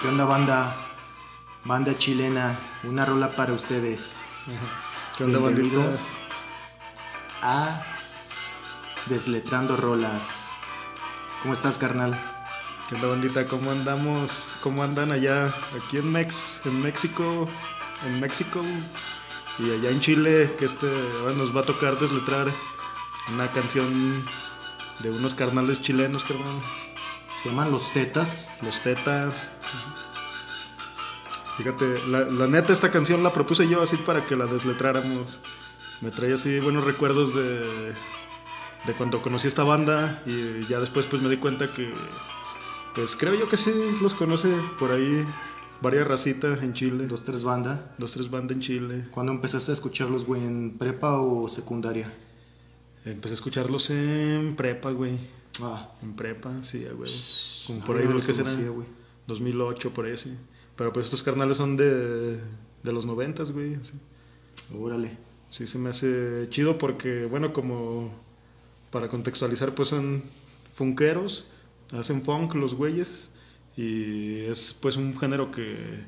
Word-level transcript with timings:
¿Qué 0.00 0.06
onda 0.06 0.24
banda? 0.24 0.76
Banda 1.64 1.92
chilena, 1.98 2.56
una 2.84 3.04
rola 3.04 3.34
para 3.34 3.52
ustedes. 3.52 4.28
¿Qué 5.16 5.24
onda, 5.24 5.40
Bienvenidos 5.40 6.18
a 7.42 7.82
Desletrando 9.06 9.76
Rolas. 9.76 10.52
¿Cómo 11.42 11.52
estás, 11.52 11.78
carnal? 11.78 12.16
¿Qué 12.88 12.94
onda, 12.94 13.08
bandita? 13.08 13.48
¿Cómo 13.48 13.72
andamos? 13.72 14.56
¿Cómo 14.60 14.84
andan 14.84 15.10
allá? 15.10 15.52
Aquí 15.76 15.96
en 15.96 16.12
Mex, 16.12 16.62
en 16.64 16.80
México, 16.80 17.48
en 18.06 18.20
México 18.20 18.62
y 19.58 19.72
allá 19.72 19.90
en 19.90 19.98
Chile, 20.00 20.54
que 20.60 20.66
este 20.66 20.86
ahora 21.18 21.34
nos 21.34 21.56
va 21.56 21.62
a 21.62 21.66
tocar 21.66 21.98
desletrar 21.98 22.54
una 23.32 23.50
canción 23.50 24.24
de 25.00 25.10
unos 25.10 25.34
carnales 25.34 25.82
chilenos, 25.82 26.22
carnal. 26.22 26.62
Se 27.32 27.48
llaman 27.48 27.72
Los 27.72 27.92
Tetas. 27.92 28.48
Los 28.62 28.80
Tetas. 28.80 29.57
Fíjate, 31.56 32.06
la, 32.06 32.20
la 32.20 32.46
neta 32.46 32.72
esta 32.72 32.90
canción 32.90 33.22
la 33.22 33.32
propuse 33.32 33.68
yo 33.68 33.82
así 33.82 33.96
para 33.96 34.24
que 34.26 34.36
la 34.36 34.46
desletráramos. 34.46 35.40
Me 36.00 36.10
trae 36.12 36.32
así 36.32 36.60
buenos 36.60 36.84
recuerdos 36.84 37.34
de, 37.34 37.92
de 38.86 38.94
cuando 38.96 39.20
conocí 39.20 39.48
esta 39.48 39.64
banda 39.64 40.22
y 40.24 40.66
ya 40.68 40.78
después 40.78 41.06
pues 41.06 41.20
me 41.20 41.28
di 41.28 41.38
cuenta 41.38 41.72
que 41.72 41.92
pues 42.94 43.16
creo 43.16 43.34
yo 43.34 43.48
que 43.48 43.56
sí 43.56 43.72
los 44.00 44.14
conoce 44.14 44.54
por 44.78 44.92
ahí 44.92 45.26
varias 45.80 46.06
racitas 46.06 46.62
en 46.62 46.74
Chile. 46.74 47.08
Dos, 47.08 47.24
tres 47.24 47.42
banda. 47.42 47.92
Dos, 47.98 48.12
tres 48.12 48.30
bandas 48.30 48.52
en 48.56 48.60
Chile. 48.60 49.04
¿Cuándo 49.10 49.32
empezaste 49.32 49.72
a 49.72 49.74
escucharlos, 49.74 50.24
güey? 50.24 50.44
¿En 50.44 50.76
prepa 50.78 51.20
o 51.20 51.48
secundaria? 51.48 52.12
Empecé 53.04 53.32
a 53.32 53.34
escucharlos 53.34 53.90
en 53.90 54.54
prepa, 54.54 54.90
güey. 54.92 55.16
Ah, 55.60 55.88
En 56.02 56.14
prepa, 56.14 56.62
sí, 56.62 56.86
güey. 56.96 57.10
Como 57.66 57.80
ah, 57.82 57.84
por 57.84 57.96
ahí 57.96 58.02
yo 58.04 58.10
lo 58.10 58.14
los 58.16 58.26
que 58.26 58.32
será. 58.32 58.48
conocía, 58.48 58.70
güey. 58.70 58.86
2008, 59.28 59.94
por 59.94 60.06
ahí, 60.06 60.16
sí. 60.16 60.36
Pero 60.76 60.92
pues 60.92 61.06
estos 61.06 61.22
carnales 61.22 61.58
son 61.58 61.76
de, 61.76 62.36
de 62.36 62.92
los 62.92 63.06
noventas, 63.06 63.52
güey. 63.52 63.74
así. 63.76 63.94
Órale. 64.76 65.16
Sí, 65.50 65.66
se 65.66 65.78
me 65.78 65.90
hace 65.90 66.48
chido 66.50 66.78
porque, 66.78 67.26
bueno, 67.26 67.52
como 67.52 68.12
para 68.90 69.08
contextualizar, 69.08 69.74
pues 69.74 69.88
son 69.90 70.24
funkeros, 70.74 71.46
hacen 71.92 72.22
funk 72.22 72.54
los 72.54 72.74
güeyes 72.74 73.30
y 73.76 74.40
es 74.44 74.74
pues 74.80 74.96
un 74.96 75.18
género 75.18 75.50
que, 75.50 76.04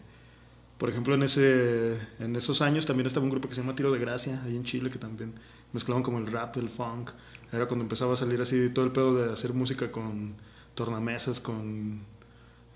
por 0.78 0.90
ejemplo, 0.90 1.14
en 1.14 1.22
ese 1.22 1.96
en 2.18 2.36
esos 2.36 2.62
años 2.62 2.86
también 2.86 3.06
estaba 3.06 3.24
un 3.24 3.30
grupo 3.30 3.48
que 3.48 3.54
se 3.54 3.60
llama 3.62 3.74
Tiro 3.76 3.92
de 3.92 3.98
Gracia, 3.98 4.42
ahí 4.44 4.56
en 4.56 4.64
Chile, 4.64 4.90
que 4.90 4.98
también 4.98 5.34
mezclaban 5.72 6.02
como 6.02 6.18
el 6.18 6.26
rap, 6.26 6.56
el 6.56 6.68
funk. 6.68 7.10
Era 7.52 7.66
cuando 7.66 7.84
empezaba 7.84 8.14
a 8.14 8.16
salir 8.16 8.40
así 8.40 8.70
todo 8.70 8.84
el 8.84 8.92
pedo 8.92 9.14
de 9.14 9.32
hacer 9.32 9.54
música 9.54 9.90
con 9.92 10.34
tornamesas, 10.74 11.40
con 11.40 12.02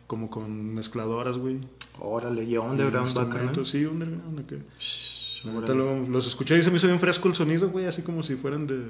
como 0.06 0.30
con 0.30 0.74
mezcladoras, 0.74 1.38
güey. 1.38 1.58
Órale. 2.00 2.44
¿Y 2.44 2.56
underground 2.56 3.10
va, 3.16 3.28
carnal? 3.28 3.56
Instrumentos, 3.56 3.68
Sí, 3.68 3.84
underground, 3.86 4.40
acá. 4.40 5.74
Lo- 5.74 6.08
los 6.08 6.26
escuché 6.26 6.58
y 6.58 6.62
se 6.62 6.70
me 6.70 6.76
hizo 6.78 6.86
bien 6.86 7.00
fresco 7.00 7.28
el 7.28 7.34
sonido, 7.34 7.68
güey, 7.70 7.86
así 7.86 8.02
como 8.02 8.22
si 8.22 8.34
fueran 8.34 8.66
de, 8.66 8.82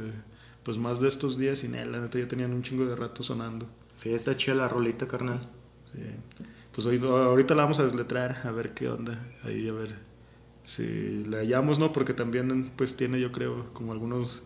pues 0.63 0.79
más 0.79 1.01
de 1.01 1.09
estos 1.09 1.37
días 1.37 1.65
y 1.65 1.69
la 1.69 1.85
neta 1.85 2.19
ya 2.19 2.29
tenían 2.29 2.53
un 2.53 2.63
chingo 2.63 2.87
de 2.87 2.95
rato 2.95 3.23
sonando. 3.25 3.67
Sí, 3.97 4.11
está 4.11 4.37
chida 4.37 4.55
la 4.55 4.69
rolita, 4.69 5.07
carnal. 5.09 5.41
Sí. 5.93 6.01
Pues 6.73 6.87
hoy, 6.87 6.99
ahorita 7.05 7.55
la 7.55 7.63
vamos 7.65 7.79
a 7.81 7.85
desletrar, 7.85 8.37
a 8.45 8.51
ver 8.53 8.73
qué 8.75 8.89
onda, 8.89 9.33
ahí 9.45 9.69
a 9.69 9.73
ver 9.73 9.95
si 10.65 11.25
la 11.25 11.39
hallamos, 11.39 11.79
¿no? 11.79 11.93
Porque 11.93 12.15
también, 12.15 12.71
pues 12.77 12.97
tiene 12.97 13.21
yo 13.21 13.31
creo 13.33 13.71
como 13.75 13.93
algunos, 13.93 14.43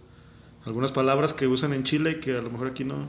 algunas 0.65 0.93
palabras 0.93 1.33
que 1.33 1.47
usan 1.47 1.73
en 1.73 1.85
Chile 1.85 2.13
y 2.13 2.21
que 2.21 2.37
a 2.37 2.43
lo 2.43 2.51
mejor 2.51 2.69
aquí 2.69 2.85
no, 2.85 3.09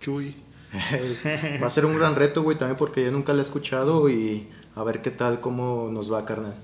chuy. 0.00 0.34
Va 1.62 1.66
a 1.66 1.70
ser 1.70 1.86
un 1.86 1.96
gran 1.96 2.14
reto, 2.14 2.42
güey, 2.42 2.58
también 2.58 2.76
porque 2.76 3.04
yo 3.04 3.12
nunca 3.12 3.32
la 3.32 3.40
he 3.40 3.42
escuchado 3.42 4.08
y 4.08 4.48
a 4.74 4.82
ver 4.84 5.02
qué 5.02 5.10
tal, 5.10 5.40
cómo 5.40 5.88
nos 5.90 6.12
va, 6.12 6.24
carnal. 6.24 6.54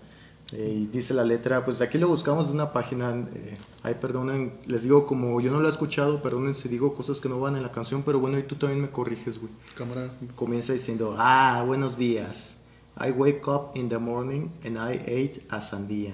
Eh, 0.54 0.86
dice 0.92 1.14
la 1.14 1.24
letra, 1.24 1.64
pues 1.64 1.80
aquí 1.80 1.96
lo 1.96 2.08
buscamos 2.08 2.48
de 2.48 2.54
una 2.54 2.72
página. 2.72 3.10
eh, 3.34 3.56
ay, 3.82 3.94
perdonen, 4.00 4.52
les 4.66 4.82
digo, 4.82 5.06
como 5.06 5.40
yo 5.40 5.50
no 5.50 5.60
la 5.60 5.68
he 5.68 5.70
escuchado, 5.70 6.20
perdonen 6.20 6.54
si 6.54 6.68
digo 6.68 6.92
cosas 6.92 7.20
que 7.20 7.28
no 7.30 7.40
van 7.40 7.56
en 7.56 7.62
la 7.62 7.72
canción, 7.72 8.02
pero 8.02 8.20
bueno, 8.20 8.38
y 8.38 8.42
tú 8.42 8.56
también 8.56 8.82
me 8.82 8.90
corriges, 8.90 9.40
güey. 9.40 9.52
Cámara. 9.74 10.10
Comienza 10.34 10.74
diciendo, 10.74 11.14
ah, 11.18 11.64
buenos 11.66 11.96
días. 11.96 12.64
I 13.00 13.10
wake 13.10 13.48
up 13.48 13.70
in 13.74 13.88
the 13.88 13.96
morning 13.96 14.50
and 14.64 14.76
I 14.76 14.98
ate 14.98 15.46
a 15.48 15.62
sandía. 15.62 16.12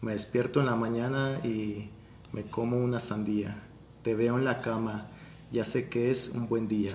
Me 0.00 0.12
despierto 0.12 0.60
en 0.60 0.66
la 0.66 0.76
mañana 0.76 1.38
y 1.44 1.90
me 2.32 2.44
como 2.44 2.78
una 2.78 3.00
sandía. 3.00 3.62
Te 4.02 4.14
veo 4.14 4.38
en 4.38 4.44
la 4.46 4.62
cama, 4.62 5.08
ya 5.52 5.66
sé 5.66 5.90
que 5.90 6.10
es 6.10 6.30
un 6.30 6.48
buen 6.48 6.68
día. 6.68 6.94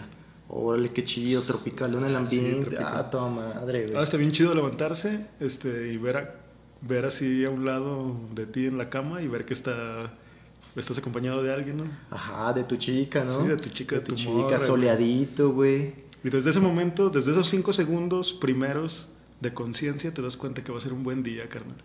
Órale, 0.49 0.91
qué 0.91 1.03
chido, 1.03 1.41
tropical 1.41 1.93
en 1.93 2.03
el 2.05 2.15
ambiente. 2.15 2.75
ah, 2.81 3.09
madre, 3.23 3.85
güey. 3.85 3.97
Ah, 3.97 4.03
está 4.03 4.17
bien 4.17 4.31
chido 4.31 4.53
levantarse 4.55 5.27
este, 5.39 5.91
y 5.93 5.97
ver, 5.97 6.17
a- 6.17 6.35
ver 6.81 7.05
así 7.05 7.45
a 7.45 7.49
un 7.49 7.65
lado 7.65 8.15
de 8.33 8.45
ti 8.47 8.65
en 8.65 8.77
la 8.77 8.89
cama 8.89 9.21
y 9.21 9.27
ver 9.27 9.45
que 9.45 9.53
está, 9.53 10.11
estás 10.75 10.97
acompañado 10.97 11.43
de 11.43 11.53
alguien, 11.53 11.77
¿no? 11.77 11.83
Ajá, 12.09 12.53
de 12.53 12.63
tu 12.63 12.77
chica, 12.77 13.23
¿no? 13.23 13.43
Sí, 13.43 13.47
de 13.47 13.57
tu 13.57 13.69
chica, 13.69 13.95
de 13.95 14.01
de 14.01 14.05
tu 14.07 14.15
tu 14.15 14.21
chica, 14.21 14.57
soleadito, 14.59 15.51
güey. 15.51 15.93
Y 16.23 16.29
desde 16.29 16.49
ese 16.49 16.59
momento, 16.59 17.09
desde 17.09 17.31
esos 17.31 17.47
cinco 17.47 17.71
segundos 17.71 18.33
primeros 18.33 19.09
de 19.39 19.53
conciencia, 19.53 20.13
te 20.13 20.21
das 20.21 20.35
cuenta 20.35 20.63
que 20.63 20.71
va 20.71 20.79
a 20.79 20.81
ser 20.81 20.93
un 20.93 21.03
buen 21.03 21.23
día, 21.23 21.47
carnal. 21.47 21.77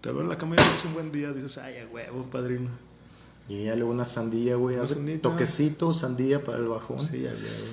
Te 0.00 0.10
veo 0.12 0.20
en 0.22 0.28
la 0.28 0.38
cama 0.38 0.56
y 0.56 0.60
es 0.60 0.84
un 0.84 0.92
buen 0.92 1.10
día, 1.12 1.32
dices, 1.32 1.58
ay, 1.58 1.78
a 1.78 1.86
huevo, 1.88 2.24
padrino. 2.30 2.70
Y 3.48 3.64
ya 3.64 3.76
luego 3.76 3.92
una 3.92 4.04
sandía, 4.04 4.56
güey. 4.56 4.76
Hace. 4.76 5.18
Toquecito, 5.18 5.92
sandía 5.92 6.42
para 6.42 6.58
el 6.58 6.68
bajón. 6.68 7.00
Sí, 7.00 7.26
a 7.26 7.30
huevo. 7.30 7.72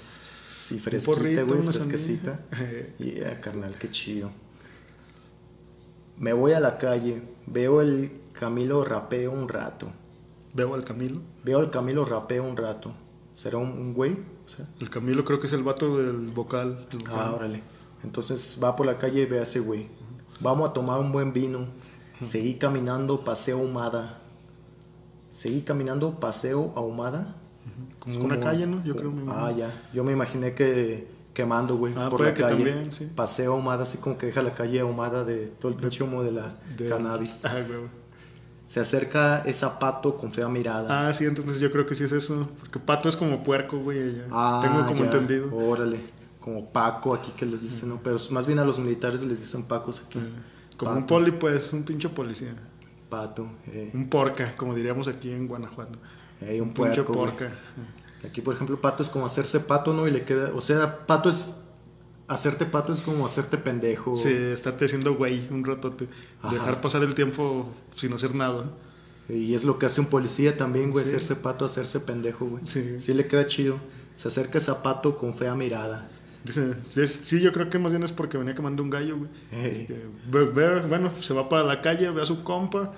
Sí, 0.49 0.79
fresquita, 0.79 1.43
güey, 1.43 1.61
fresquecita. 1.63 2.39
Y 2.99 3.15
ya, 3.15 3.41
carnal, 3.41 3.77
qué 3.77 3.89
chido. 3.89 4.31
Me 6.17 6.31
voy 6.33 6.53
a 6.53 6.59
la 6.59 6.77
calle, 6.77 7.23
veo 7.47 7.81
el 7.81 8.11
Camilo 8.33 8.83
rapeo 8.85 9.31
un 9.31 9.49
rato. 9.49 9.91
Veo 10.53 10.73
al 10.75 10.83
Camilo. 10.83 11.21
Veo 11.43 11.59
al 11.59 11.69
Camilo 11.71 12.05
rapeo 12.05 12.43
un 12.43 12.55
rato. 12.55 12.93
¿Será 13.33 13.57
un, 13.57 13.69
un 13.71 13.93
güey? 13.93 14.13
O 14.45 14.49
sea, 14.49 14.67
El 14.79 14.89
Camilo 14.89 15.25
creo 15.25 15.39
que 15.39 15.47
es 15.47 15.53
el 15.53 15.63
vato 15.63 15.97
del 15.97 16.27
vocal. 16.31 16.87
ah, 17.07 17.33
órale. 17.35 17.63
Entonces 18.03 18.59
va 18.63 18.75
por 18.75 18.85
la 18.85 18.97
calle 18.99 19.21
y 19.21 19.25
ve 19.25 19.39
a 19.39 19.43
ese 19.43 19.59
güey. 19.59 19.87
Vamos 20.39 20.69
a 20.69 20.73
tomar 20.73 20.99
un 20.99 21.11
buen 21.11 21.33
vino. 21.33 21.65
Seguí 22.21 22.55
caminando, 22.55 23.23
paseo 23.23 23.59
ahumada. 23.59 24.21
Seguí 25.33 25.61
caminando, 25.63 26.19
paseo 26.21 26.71
ahumada. 26.75 27.35
Como 27.99 28.25
una 28.25 28.39
calle, 28.39 28.65
¿no? 28.67 28.81
Yo 28.85 28.95
creo. 28.95 29.11
me 29.11 29.29
Ah, 29.31 29.51
ya. 29.51 29.69
Yo 29.93 30.03
me 30.05 30.11
imaginé 30.13 30.51
que 30.53 31.07
quemando, 31.33 31.75
güey, 31.77 31.93
Ah, 31.97 32.09
por 32.09 32.21
la 32.21 32.33
calle. 32.33 32.55
también, 32.65 32.91
sí. 32.91 33.09
Paseo 33.15 33.53
ahumada, 33.53 33.83
así 33.83 33.97
como 33.97 34.17
que 34.17 34.27
deja 34.27 34.41
la 34.43 34.53
calle 34.53 34.79
ahumada 34.79 35.23
de 35.25 35.47
todo 35.47 35.71
el 35.71 35.77
pinche 35.77 36.03
humo 36.03 36.21
de 36.23 36.31
la 36.33 36.55
De- 36.77 36.85
cannabis. 36.87 37.43
Ah. 37.45 37.57
Se 38.65 38.79
acerca 38.79 39.39
ese 39.45 39.65
pato 39.79 40.17
con 40.17 40.31
fea 40.31 40.47
mirada. 40.47 41.07
Ah, 41.09 41.13
sí, 41.13 41.25
entonces 41.25 41.59
yo 41.59 41.69
creo 41.71 41.85
que 41.85 41.95
sí 41.95 42.05
es 42.05 42.11
eso. 42.13 42.47
Porque 42.59 42.79
pato 42.79 43.09
es 43.09 43.15
como 43.17 43.43
puerco, 43.43 43.77
güey. 43.79 44.21
Ah, 44.31 44.61
Tengo 44.63 44.85
como 44.87 44.99
ya. 44.99 45.05
entendido. 45.05 45.53
Órale. 45.55 45.99
Como 46.39 46.65
Paco 46.71 47.13
aquí 47.13 47.31
que 47.33 47.45
les 47.45 47.61
dicen, 47.61 47.89
¿no? 47.89 47.99
Pero 48.03 48.17
más 48.31 48.47
bien 48.47 48.59
a 48.59 48.65
los 48.65 48.79
militares 48.79 49.21
les 49.23 49.39
dicen 49.41 49.63
Pacos 49.63 50.03
aquí. 50.07 50.19
Como 50.77 50.91
Pato. 50.91 50.99
un 51.01 51.07
poli, 51.07 51.31
pues, 51.31 51.71
un 51.73 51.83
pinche 51.83 52.09
policía. 52.09 52.53
Pato. 53.13 53.47
Eh, 53.67 53.91
Un 53.93 54.09
porca, 54.09 54.55
como 54.57 54.73
diríamos 54.73 55.07
aquí 55.07 55.29
en 55.29 55.47
Guanajuato. 55.47 55.99
eh, 56.41 56.59
un, 56.59 56.73
pinche 56.73 57.03
puerco. 57.03 57.13
porca. 57.13 57.53
Aquí, 58.25 58.41
por 58.41 58.55
ejemplo, 58.55 58.81
pato 58.81 59.03
es 59.03 59.09
como 59.09 59.27
hacerse 59.27 59.59
pato, 59.59 59.93
¿no? 59.93 60.07
Y 60.07 60.11
le 60.11 60.23
queda. 60.23 60.51
O 60.55 60.61
sea, 60.61 61.05
pato 61.05 61.29
es. 61.29 61.59
Hacerte 62.27 62.65
pato 62.65 62.91
es 62.91 63.01
como 63.01 63.25
hacerte 63.25 63.57
pendejo. 63.57 64.15
Sí, 64.17 64.29
estarte 64.29 64.85
haciendo 64.85 65.13
güey 65.13 65.47
un 65.51 65.63
ratote. 65.63 66.07
Ajá. 66.41 66.55
Dejar 66.55 66.81
pasar 66.81 67.03
el 67.03 67.13
tiempo 67.13 67.69
sin 67.95 68.13
hacer 68.13 68.33
nada. 68.33 68.71
Y 69.29 69.53
es 69.53 69.63
lo 69.63 69.77
que 69.77 69.85
hace 69.85 70.01
un 70.01 70.07
policía 70.07 70.57
también, 70.57 70.89
güey. 70.89 71.05
Sí. 71.05 71.11
Hacerse 71.11 71.35
pato, 71.35 71.65
hacerse 71.65 71.99
pendejo, 71.99 72.45
güey. 72.45 72.65
Sí. 72.65 72.99
Sí 72.99 73.13
le 73.13 73.27
queda 73.27 73.45
chido. 73.45 73.77
Se 74.15 74.29
acerca 74.29 74.57
ese 74.57 74.73
pato 74.81 75.17
con 75.17 75.35
fea 75.35 75.53
mirada. 75.53 76.09
Dice, 76.43 76.73
sí, 77.07 77.39
yo 77.39 77.53
creo 77.53 77.69
que 77.69 77.79
más 77.79 77.91
bien 77.93 78.03
es 78.03 78.11
porque 78.11 78.37
venía 78.37 78.53
quemando 78.55 78.83
un 78.83 78.89
gallo, 78.89 79.17
güey. 79.17 79.29
Ey. 79.51 79.71
Así 79.71 79.85
que, 79.85 79.93
ve- 80.29 80.45
ve- 80.45 80.81
bueno, 80.87 81.11
se 81.21 81.33
va 81.33 81.47
para 81.47 81.63
la 81.63 81.81
calle, 81.81 82.09
ve 82.11 82.21
a 82.21 82.25
su 82.25 82.43
compa, 82.43 82.93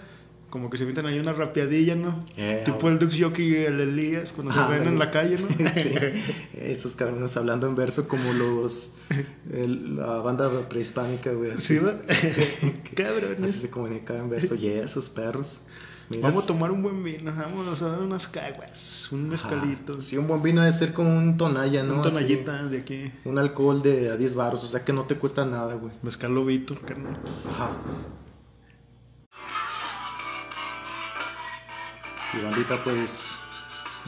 como 0.50 0.70
que 0.70 0.78
se 0.78 0.84
avientan 0.84 1.06
ahí 1.06 1.20
una 1.20 1.34
rapeadilla, 1.34 1.96
¿no? 1.96 2.24
Eh, 2.38 2.64
tipo 2.66 2.88
el 2.90 2.98
Dux 2.98 3.16
Yoki 3.16 3.44
y 3.44 3.56
el 3.56 3.80
Elías 3.82 4.32
cuando 4.34 4.54
Ah, 4.56 4.68
se 4.72 4.80
ven 4.80 4.88
en 4.88 4.98
la 5.00 5.12
calle, 5.12 5.38
¿no? 5.38 5.48
sí. 5.76 5.94
Esos 6.54 6.96
cabrones 6.96 7.36
hablando 7.38 7.68
en 7.68 7.76
verso 7.76 8.08
como 8.08 8.34
los. 8.34 8.94
el- 9.52 9.98
la 9.98 10.22
banda 10.22 10.68
prehispánica, 10.70 11.32
güey. 11.34 11.52
así. 11.52 11.78
Sí, 11.78 11.80
¿va? 11.80 12.00
Así 12.10 12.74
Cabrones. 12.96 13.52
se 13.56 13.70
comunicaba 13.70 14.20
en 14.20 14.30
verso. 14.30 14.56
Y 14.56 14.68
esos 14.68 15.10
perros. 15.10 15.66
Mira, 16.08 16.28
Vamos 16.30 16.44
a 16.44 16.48
tomar 16.48 16.70
un 16.72 16.84
buen 16.84 17.04
vino, 17.04 17.34
vámonos 17.36 17.82
a 17.82 17.90
dar 17.90 18.00
unas 18.00 18.28
caguas, 18.28 19.08
un 19.12 19.28
mezcalito, 19.28 19.94
Ajá. 19.94 20.02
Sí, 20.02 20.18
un 20.18 20.28
buen 20.28 20.44
vino 20.44 20.62
debe 20.62 20.72
ser 20.72 20.94
como 20.94 21.10
un 21.18 21.36
tonalla, 21.36 21.82
¿no? 21.84 21.96
un 21.96 22.00
Así, 22.02 22.10
tonallita 22.10 22.64
de 22.66 22.78
aquí, 22.80 23.12
un 23.24 23.40
alcohol 23.40 23.82
de 23.82 24.12
a 24.12 24.16
10 24.16 24.36
baros, 24.36 24.64
o 24.64 24.68
sea 24.68 24.86
que 24.86 24.94
no 24.94 25.06
te 25.06 25.16
cuesta 25.16 25.46
nada, 25.46 25.74
güey. 25.74 25.92
mezcal 26.04 26.36
lobito, 26.36 26.76
carnal. 26.86 27.18
Ajá. 27.50 27.72
Y 32.34 32.44
bandita, 32.44 32.84
pues, 32.84 33.36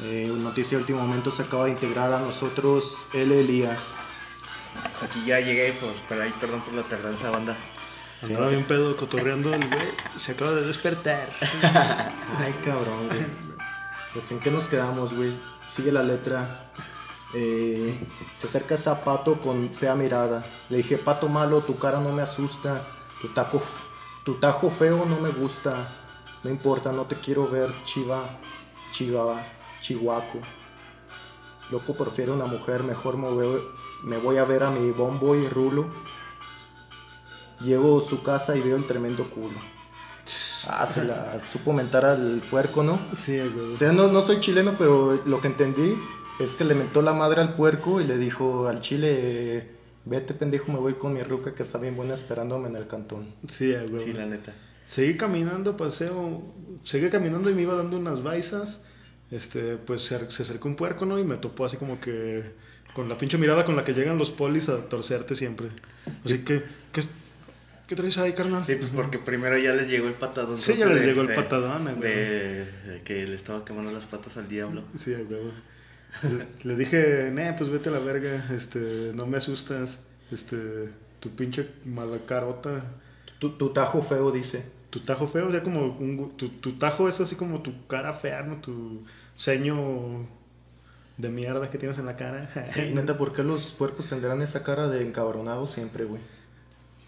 eh, 0.03 0.31
noticia 0.39 0.77
de 0.77 0.83
último 0.83 1.01
momento 1.01 1.31
se 1.31 1.43
acaba 1.43 1.65
de 1.65 1.71
integrar 1.71 2.11
a 2.13 2.19
nosotros 2.19 3.09
el 3.13 3.31
Elías. 3.31 3.95
pues 4.83 5.01
aquí 5.03 5.25
ya 5.25 5.39
llegué, 5.39 5.73
pues, 5.79 5.93
pero 6.07 6.23
ahí 6.23 6.33
perdón 6.39 6.61
por 6.61 6.75
la 6.75 6.83
tardanza, 6.83 7.31
banda. 7.31 7.57
Andaba 8.23 8.49
bien 8.49 8.65
pedo 8.65 8.95
cotorreando 8.97 9.53
el 9.53 9.67
güey. 9.67 9.87
Se 10.15 10.31
acaba 10.31 10.53
de 10.53 10.65
despertar. 10.65 11.29
Ay, 12.37 12.53
cabrón, 12.63 13.07
güey. 13.07 13.25
Pues 14.13 14.31
en 14.31 14.39
qué 14.39 14.49
nos 14.49 14.67
quedamos, 14.67 15.13
güey. 15.13 15.33
Sigue 15.65 15.91
la 15.91 16.03
letra. 16.03 16.71
Eh, 17.33 17.99
se 18.33 18.47
acerca 18.47 18.75
esa 18.75 19.03
pato 19.03 19.39
con 19.39 19.69
fea 19.71 19.95
mirada. 19.95 20.45
Le 20.69 20.77
dije, 20.77 20.97
pato 20.97 21.29
malo, 21.29 21.61
tu 21.61 21.77
cara 21.77 21.99
no 21.99 22.11
me 22.11 22.23
asusta. 22.23 22.87
Tu 23.21 23.29
taco, 23.29 23.61
tu 24.23 24.35
tajo 24.35 24.69
feo 24.69 25.05
no 25.05 25.19
me 25.19 25.29
gusta. 25.29 25.87
No 26.43 26.49
importa, 26.49 26.91
no 26.91 27.03
te 27.03 27.15
quiero 27.15 27.47
ver, 27.47 27.73
chiva, 27.83 28.39
chiva, 28.91 29.43
chihuaco. 29.81 30.39
Loco, 31.71 31.95
prefiero 31.95 32.33
una 32.33 32.45
mujer, 32.45 32.83
mejor 32.83 33.17
me 33.17 33.29
voy, 33.29 33.61
me 34.03 34.17
voy 34.17 34.37
a 34.37 34.45
ver 34.45 34.63
a 34.63 34.69
mi 34.69 34.91
bombo 34.91 35.35
y 35.35 35.47
rulo. 35.49 35.87
Llego 37.61 37.97
a 37.97 38.01
su 38.01 38.23
casa 38.23 38.55
y 38.55 38.61
veo 38.61 38.75
el 38.75 38.87
tremendo 38.87 39.29
culo. 39.29 39.59
Ah, 40.67 40.85
se 40.85 41.05
la 41.05 41.39
supo 41.39 41.73
mentar 41.73 42.05
al 42.05 42.43
puerco, 42.49 42.83
¿no? 42.83 42.99
Sí, 43.15 43.37
güey. 43.39 43.69
O 43.69 43.73
sea, 43.73 43.93
no, 43.93 44.11
no 44.11 44.21
soy 44.21 44.39
chileno, 44.39 44.75
pero 44.77 45.21
lo 45.25 45.41
que 45.41 45.47
entendí 45.47 45.95
es 46.39 46.55
que 46.55 46.65
le 46.65 46.75
mentó 46.75 47.01
la 47.01 47.13
madre 47.13 47.41
al 47.41 47.55
puerco 47.55 48.01
y 48.01 48.03
le 48.05 48.17
dijo 48.17 48.67
al 48.67 48.81
chile, 48.81 49.69
vete 50.05 50.33
pendejo, 50.33 50.71
me 50.71 50.79
voy 50.79 50.95
con 50.95 51.13
mi 51.13 51.21
ruca 51.21 51.55
que 51.55 51.63
está 51.63 51.77
bien 51.77 51.95
buena 51.95 52.13
esperándome 52.13 52.67
en 52.67 52.75
el 52.75 52.87
cantón. 52.87 53.33
Sí, 53.47 53.73
güey. 53.89 54.03
Sí, 54.03 54.13
la 54.13 54.25
neta. 54.25 54.53
Seguí 54.85 55.17
caminando, 55.17 55.75
paseo, 55.75 56.43
seguí 56.83 57.09
caminando 57.09 57.49
y 57.49 57.53
me 57.53 57.63
iba 57.63 57.75
dando 57.75 57.97
unas 57.97 58.21
baisas. 58.21 58.83
Este, 59.31 59.75
pues 59.77 60.03
se, 60.03 60.31
se 60.31 60.43
acercó 60.43 60.69
un 60.69 60.75
puerco, 60.75 61.05
¿no? 61.05 61.19
Y 61.19 61.23
me 61.23 61.35
topó 61.35 61.65
así 61.65 61.77
como 61.77 61.99
que 61.99 62.55
con 62.93 63.09
la 63.09 63.17
pinche 63.17 63.37
mirada 63.37 63.65
con 63.65 63.75
la 63.75 63.83
que 63.83 63.93
llegan 63.93 64.17
los 64.17 64.31
polis 64.31 64.69
a 64.69 64.89
torcerte 64.89 65.35
siempre. 65.35 65.69
Así 66.23 66.39
que, 66.39 66.63
¿qué, 66.91 67.01
qué 67.87 67.95
traes 67.95 68.17
ahí, 68.17 68.33
carnal? 68.33 68.65
Sí, 68.65 68.75
pues 68.75 68.91
porque 68.91 69.17
primero 69.17 69.57
ya 69.57 69.73
les 69.73 69.87
llegó 69.87 70.07
el 70.07 70.13
patadón. 70.13 70.57
Sí, 70.57 70.75
ya 70.77 70.85
les 70.87 71.05
llegó 71.05 71.21
el 71.21 71.33
patadón, 71.33 71.83
güey. 71.83 71.99
De, 71.99 72.65
de 72.65 73.01
que 73.03 73.25
le 73.25 73.35
estaba 73.35 73.65
quemando 73.65 73.91
las 73.91 74.05
patas 74.05 74.37
al 74.37 74.47
diablo. 74.47 74.83
Sí, 74.95 75.13
güey. 75.13 75.51
Le 76.63 76.75
dije, 76.75 77.31
nee, 77.33 77.53
pues 77.53 77.69
vete 77.69 77.89
a 77.89 77.91
la 77.91 77.99
verga, 77.99 78.47
este, 78.55 79.11
no 79.13 79.25
me 79.25 79.37
asustas, 79.37 80.05
este, 80.31 80.89
tu 81.19 81.35
pinche 81.35 81.69
mala 81.85 82.17
carota. 82.25 82.85
Tu, 83.39 83.57
tu 83.57 83.73
tajo 83.73 84.01
feo, 84.01 84.31
dice. 84.31 84.63
Tu 84.89 85.01
tajo 85.01 85.27
feo, 85.27 85.49
o 85.49 85.51
sea, 85.51 85.61
como 85.63 85.97
un, 85.97 86.37
tu, 86.37 86.49
tu 86.49 86.77
tajo 86.77 87.07
es 87.07 87.19
así 87.19 87.35
como 87.35 87.61
tu 87.61 87.87
cara 87.87 88.13
fea, 88.13 88.41
¿no? 88.43 88.59
Tu 88.61 89.03
ceño 89.35 90.27
de 91.17 91.29
mierda 91.29 91.69
que 91.69 91.77
tienes 91.77 91.97
en 91.97 92.05
la 92.05 92.15
cara. 92.15 92.49
Sí, 92.65 92.91
neta, 92.93 93.17
¿por 93.17 93.33
qué 93.33 93.43
los 93.43 93.73
puercos 93.73 94.07
tendrán 94.07 94.41
esa 94.41 94.63
cara 94.63 94.87
de 94.87 95.01
encabronados 95.01 95.71
siempre, 95.71 96.05
güey? 96.05 96.21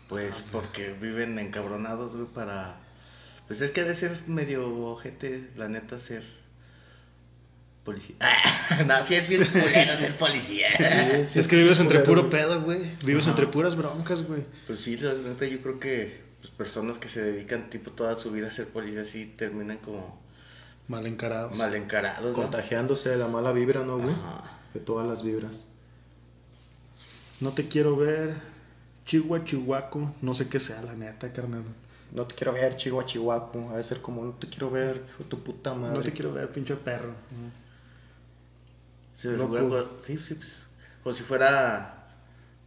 Pues 0.09 0.43
porque 0.51 0.91
viven 0.99 1.37
encabronados, 1.39 2.15
güey, 2.15 2.27
para... 2.27 2.77
Pues 3.47 3.61
es 3.61 3.71
que 3.71 3.81
ha 3.81 3.85
de 3.85 3.95
ser 3.95 4.19
medio 4.27 4.67
ojete, 4.67 5.49
la 5.55 5.69
neta, 5.69 5.99
ser 5.99 6.23
policía. 7.83 8.15
no, 8.87 9.03
sí 9.03 9.15
es 9.15 9.27
bien 9.29 9.45
culero 9.45 9.95
ser 9.97 10.15
policía. 10.15 10.67
Sí, 10.77 11.25
sí, 11.25 11.39
es 11.39 11.47
que 11.47 11.57
sí 11.57 11.63
vives 11.63 11.77
es 11.77 11.81
entre 11.81 11.99
puro 12.01 12.29
pedo, 12.29 12.61
güey. 12.61 12.79
Vives 13.03 13.27
entre 13.27 13.47
puras 13.47 13.75
broncas, 13.75 14.23
güey. 14.23 14.43
Pues 14.67 14.81
sí, 14.81 14.97
la 14.97 15.13
neta, 15.13 15.45
yo 15.45 15.61
creo 15.61 15.79
que 15.79 16.21
pues, 16.41 16.51
personas 16.51 16.97
que 16.97 17.07
se 17.07 17.21
dedican 17.21 17.69
tipo 17.69 17.91
toda 17.91 18.15
su 18.15 18.31
vida 18.31 18.47
a 18.47 18.51
ser 18.51 18.67
policía 18.67 19.03
sí 19.05 19.33
terminan 19.37 19.77
como 19.77 20.19
Mal 20.87 21.05
encarados. 21.05 21.55
mal 21.55 21.75
encarados, 21.75 22.35
¿no? 22.35 22.43
Contagiándose 22.43 23.09
de 23.09 23.17
la 23.17 23.27
mala 23.27 23.51
vibra, 23.51 23.83
¿no, 23.83 23.97
güey? 23.99 24.13
Ajá. 24.13 24.59
De 24.73 24.79
todas 24.79 25.07
las 25.07 25.23
vibras. 25.23 25.65
No 27.39 27.53
te 27.53 27.67
quiero 27.67 27.95
ver, 27.95 28.33
chihuahua, 29.09 29.43
chihuaco, 29.43 30.13
no 30.21 30.33
sé 30.35 30.47
qué 30.47 30.59
sea, 30.59 30.83
la 30.83 30.93
neta, 30.93 31.33
carnal. 31.33 31.63
No 32.11 32.25
te 32.27 32.35
quiero 32.35 32.53
ver, 32.53 32.75
chihuahua, 32.75 33.05
chihuaco. 33.05 33.69
Ha 33.71 33.77
de 33.77 33.83
ser 33.83 34.01
como, 34.01 34.23
no 34.23 34.31
te 34.33 34.47
quiero 34.47 34.69
ver, 34.69 35.03
hijo 35.09 35.23
de 35.23 35.29
tu 35.29 35.43
puta 35.43 35.73
madre. 35.73 35.97
No 35.97 36.03
te 36.03 36.11
quiero 36.13 36.31
ver, 36.31 36.51
pinche 36.51 36.75
perro. 36.75 37.13
Figura 39.31 39.47
como- 39.83 40.01
sí, 40.01 40.17
sí, 40.17 40.35
pues, 40.35 40.67
como 41.03 41.15
si 41.15 41.23
fuera 41.23 42.07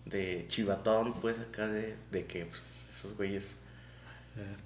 de 0.05 0.45
chivatón, 0.49 1.15
pues, 1.21 1.39
acá 1.39 1.69
de, 1.69 1.95
de 2.11 2.27
que, 2.27 2.45
pues, 2.47 2.87
esos 2.91 3.17
güeyes 3.17 3.55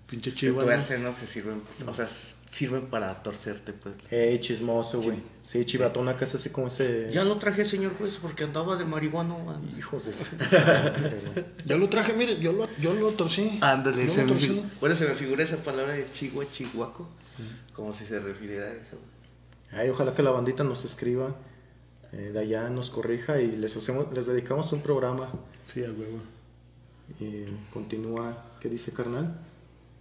pinche 0.06 0.30
se 0.30 0.36
chihuahua. 0.36 0.76
no 0.76 1.12
se 1.12 1.26
sirven, 1.26 1.62
o 1.86 1.94
sea, 1.94 2.08
sirven 2.50 2.86
para 2.86 3.22
torcerte, 3.22 3.72
pues. 3.72 3.96
Ey, 4.10 4.40
chismoso, 4.40 5.00
güey. 5.02 5.18
Sí, 5.42 5.64
chivatona, 5.64 6.16
que 6.16 6.24
es 6.24 6.34
así 6.34 6.50
como 6.50 6.68
ese... 6.68 7.10
Ya 7.12 7.24
lo 7.24 7.38
traje, 7.38 7.64
señor 7.64 7.96
juez, 7.98 8.14
porque 8.20 8.44
andaba 8.44 8.76
de 8.76 8.84
marihuana. 8.84 9.34
Hijos 9.76 10.06
de 10.06 10.12
güey. 10.12 11.44
Ya 11.64 11.76
lo 11.76 11.88
traje, 11.88 12.14
mire, 12.14 12.38
yo 12.38 12.52
lo, 12.52 12.68
yo 12.78 12.94
lo 12.94 13.10
torcí. 13.12 13.58
Ándale, 13.60 14.06
Yo 14.06 14.12
se 14.12 14.24
lo 14.24 14.34
me, 14.34 14.70
bueno, 14.80 14.96
se 14.96 15.08
me 15.08 15.14
figura 15.14 15.42
esa 15.42 15.56
palabra 15.56 15.94
de 15.94 16.06
chihua, 16.06 16.48
chihuaco, 16.48 17.08
como 17.74 17.92
si 17.92 18.06
se 18.06 18.20
refiriera 18.20 18.66
a 18.66 18.72
eso. 18.72 18.96
Ay, 19.72 19.90
ojalá 19.90 20.14
que 20.14 20.22
la 20.22 20.30
bandita 20.30 20.62
nos 20.64 20.84
escriba 20.84 21.34
eh, 22.12 22.30
de 22.32 22.38
allá, 22.38 22.70
nos 22.70 22.90
corrija 22.90 23.40
y 23.40 23.56
les 23.56 23.76
hacemos, 23.76 24.12
les 24.12 24.26
dedicamos 24.26 24.72
un 24.72 24.80
programa. 24.80 25.28
Sí, 25.66 25.84
a 25.84 25.88
huevo. 25.88 26.20
Y 27.20 27.44
continúa, 27.72 28.46
¿qué 28.60 28.68
dice 28.68 28.92
carnal? 28.92 29.38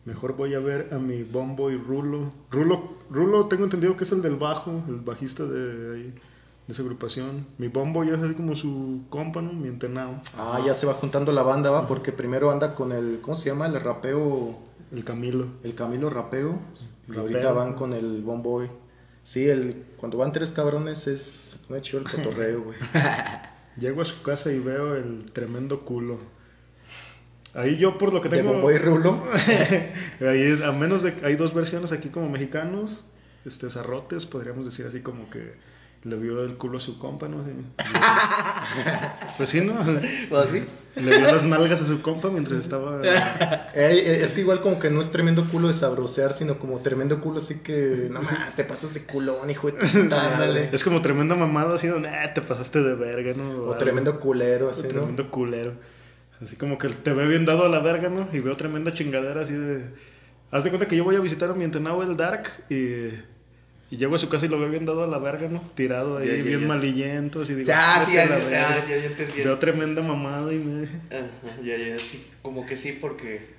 Mejor 0.05 0.35
voy 0.35 0.53
a 0.53 0.59
ver 0.59 0.89
a 0.93 0.99
mi 0.99 1.23
Bombo 1.23 1.71
y 1.71 1.77
Rulo. 1.77 2.31
Rulo, 2.51 2.97
Rulo 3.09 3.47
tengo 3.47 3.63
entendido 3.63 3.97
que 3.97 4.03
es 4.03 4.11
el 4.11 4.21
del 4.21 4.35
bajo, 4.35 4.83
el 4.87 4.97
bajista 4.97 5.45
de, 5.45 6.13
esa 6.67 6.83
agrupación. 6.83 7.47
Mi 7.57 7.69
Bombo 7.69 8.03
ya 8.03 8.13
es 8.13 8.21
así 8.21 8.35
como 8.35 8.55
su 8.55 9.01
compa, 9.09 9.41
¿no? 9.41 9.51
Mi 9.53 9.67
entenado. 9.67 10.21
Ah, 10.37 10.61
ya 10.63 10.75
se 10.75 10.85
va 10.85 10.93
juntando 10.93 11.31
la 11.31 11.41
banda, 11.41 11.71
va, 11.71 11.87
porque 11.87 12.11
primero 12.11 12.51
anda 12.51 12.75
con 12.75 12.91
el, 12.91 13.19
¿cómo 13.21 13.35
se 13.35 13.49
llama? 13.49 13.65
El 13.65 13.81
rapeo, 13.81 14.55
El 14.91 15.03
Camilo. 15.03 15.47
el 15.63 15.73
Camilo 15.73 16.11
Rapeo. 16.11 16.59
Y 17.11 17.17
ahorita 17.17 17.51
van 17.51 17.73
con 17.73 17.93
el 17.93 18.21
Bomboy. 18.21 18.69
Sí, 19.23 19.49
el, 19.49 19.85
cuando 19.97 20.19
van 20.19 20.31
tres 20.31 20.51
cabrones 20.51 21.07
es 21.07 21.65
muy 21.67 21.81
chido 21.81 21.97
el 21.97 22.11
cotorreo, 22.11 22.61
güey. 22.61 22.77
Llego 23.77 24.03
a 24.03 24.05
su 24.05 24.21
casa 24.21 24.51
y 24.51 24.59
veo 24.59 24.95
el 24.95 25.31
tremendo 25.31 25.81
culo. 25.81 26.19
Ahí 27.55 27.77
yo 27.77 27.97
por 27.97 28.11
lo 28.13 28.21
que 28.21 28.29
De 28.29 28.37
tengo... 28.37 28.53
Bomboy 28.53 28.77
Rulo. 28.77 29.23
Ahí, 30.21 30.61
a 30.63 30.71
menos 30.73 31.03
de 31.03 31.13
hay 31.23 31.35
dos 31.35 31.53
versiones 31.53 31.91
aquí 31.91 32.09
como 32.09 32.29
mexicanos, 32.29 33.05
este 33.45 33.69
zarrotes, 33.69 34.25
podríamos 34.25 34.65
decir 34.65 34.85
así 34.85 34.99
como 34.99 35.29
que 35.29 35.53
le 36.03 36.15
vio 36.17 36.43
el 36.43 36.57
culo 36.57 36.77
a 36.77 36.81
su 36.81 36.99
compa, 36.99 37.27
¿no? 37.27 37.43
Sí. 37.43 37.51
Pues 39.37 39.49
sí, 39.49 39.61
¿no? 39.61 39.73
¿O 40.31 40.37
así? 40.37 40.63
Le 40.95 41.17
vio 41.17 41.31
las 41.31 41.43
nalgas 41.43 41.81
a 41.81 41.85
su 41.85 42.01
compa 42.01 42.29
mientras 42.29 42.59
estaba... 42.59 43.01
Eh, 43.77 44.19
es 44.21 44.33
que 44.33 44.41
igual 44.41 44.61
como 44.61 44.79
que 44.79 44.89
no 44.89 45.01
es 45.01 45.11
tremendo 45.11 45.49
culo 45.49 45.67
de 45.67 45.73
sabrosear, 45.73 46.31
sino 46.31 46.57
como 46.59 46.79
tremendo 46.79 47.19
culo 47.19 47.39
así 47.39 47.61
que, 47.61 48.07
no 48.09 48.21
más, 48.21 48.55
te 48.55 48.63
pasas 48.63 48.93
de 48.93 49.03
culón, 49.03 49.49
hijo 49.49 49.69
de. 49.69 49.81
Ándale. 50.15 50.69
Es 50.71 50.81
como 50.85 51.01
tremenda 51.01 51.35
mamada 51.35 51.75
así, 51.75 51.87
donde 51.87 52.07
"Ah, 52.07 52.33
te 52.33 52.41
pasaste 52.41 52.81
de 52.81 52.95
verga, 52.95 53.33
¿no? 53.35 53.63
O 53.63 53.75
tremendo 53.75 54.17
culero, 54.21 54.67
O 54.67 54.69
así, 54.69 54.83
¿no? 54.83 54.89
tremendo 54.89 55.29
culero. 55.29 55.73
Así 56.41 56.55
como 56.57 56.77
que 56.77 56.89
te 56.89 57.13
ve 57.13 57.27
bien 57.27 57.45
dado 57.45 57.65
a 57.65 57.69
la 57.69 57.79
verga, 57.79 58.09
¿no? 58.09 58.27
Y 58.33 58.39
veo 58.39 58.55
tremenda 58.57 58.93
chingadera 58.93 59.41
así 59.41 59.53
de... 59.53 59.85
Haz 60.51 60.63
de 60.63 60.69
cuenta 60.69 60.87
que 60.87 60.95
yo 60.95 61.03
voy 61.03 61.15
a 61.15 61.19
visitar 61.19 61.49
a 61.49 61.53
mi 61.53 61.63
entrenado 61.63 62.01
el 62.03 62.15
Dark 62.17 62.49
y... 62.69 63.09
Y 63.91 63.97
llego 63.97 64.15
a 64.15 64.19
su 64.19 64.29
casa 64.29 64.47
y 64.47 64.49
lo 64.49 64.59
veo 64.59 64.69
bien 64.69 64.83
dado 64.85 65.03
a 65.03 65.07
la 65.07 65.19
verga, 65.19 65.47
¿no? 65.47 65.61
Tirado 65.75 66.17
ahí, 66.17 66.27
Ya, 66.27 66.35
ya, 66.37 66.43
bien 66.43 66.61
ya. 66.61 66.67
malillento, 66.67 67.41
así 67.43 67.53
digo... 67.53 67.67
Ya, 67.67 67.99
"Vete 67.99 68.11
sí, 68.11 68.17
a 68.17 68.25
ya, 68.25 68.29
ya, 68.39 68.45
verga". 68.45 68.85
ya, 68.89 68.97
ya 68.97 69.05
entendí. 69.05 69.41
Veo 69.43 69.59
tremenda 69.59 70.01
mamada 70.01 70.51
y 70.53 70.57
me... 70.57 70.83
Ajá, 71.15 71.61
ya, 71.63 71.77
ya, 71.77 71.99
sí, 71.99 72.25
como 72.41 72.65
que 72.65 72.77
sí, 72.77 72.97
porque 72.99 73.53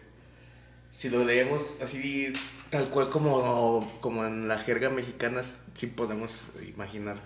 si 0.91 1.11
lo 1.11 1.25
leemos 1.25 1.63
así, 1.81 2.33
tal 2.71 2.89
cual 2.91 3.09
como, 3.09 3.99
como 4.01 4.27
en 4.27 4.49
la 4.49 4.59
jerga 4.59 4.91
mexicana, 4.91 5.43
sí 5.75 5.87
podemos 5.87 6.51
imaginar 6.75 7.17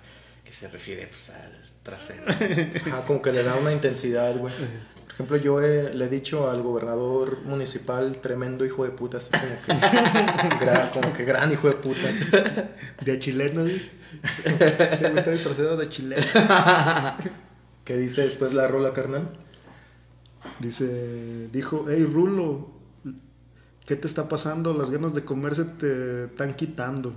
que 0.45 0.53
se 0.53 0.69
refiere 0.69 1.07
pues, 1.07 1.31
al 1.31 1.59
trasero. 1.83 2.23
Ajá, 2.29 3.03
como 3.07 3.23
que 3.23 3.33
le 3.33 3.43
da 3.43 3.57
una 3.57 3.73
intensidad, 3.73 4.37
güey. 4.37 4.53
Por 5.21 5.37
ejemplo, 5.37 5.37
yo 5.37 5.61
he- 5.61 5.93
le 5.95 6.07
he 6.07 6.09
dicho 6.09 6.49
al 6.51 6.63
gobernador 6.63 7.43
municipal, 7.45 8.17
tremendo 8.23 8.65
hijo 8.65 8.85
de 8.85 8.91
puta, 8.91 9.19
así 9.19 9.31
como 9.31 9.61
que, 9.61 9.73
gra- 10.65 10.91
como 10.93 11.13
que 11.13 11.25
gran 11.25 11.53
hijo 11.53 11.69
de 11.69 11.75
puta. 11.75 12.09
De 13.05 13.19
chileno, 13.19 13.67
¿sí? 13.67 13.83
Sí, 14.97 15.05
me 15.13 15.19
está 15.19 15.31
disfrazado 15.33 15.77
de 15.77 15.89
chileno. 15.91 16.23
¿Qué 17.85 17.97
dice 17.97 18.23
después 18.23 18.55
la 18.55 18.67
rola, 18.69 18.93
carnal? 18.95 19.29
Dice, 20.59 21.49
dijo, 21.53 21.85
hey 21.89 22.05
Rulo, 22.11 22.69
¿qué 23.87 23.97
te 23.97 24.07
está 24.07 24.29
pasando? 24.29 24.73
Las 24.75 24.91
ganas 24.91 25.15
de 25.15 25.25
comerse 25.25 25.65
te 25.65 26.25
están 26.25 26.55
quitando. 26.55 27.13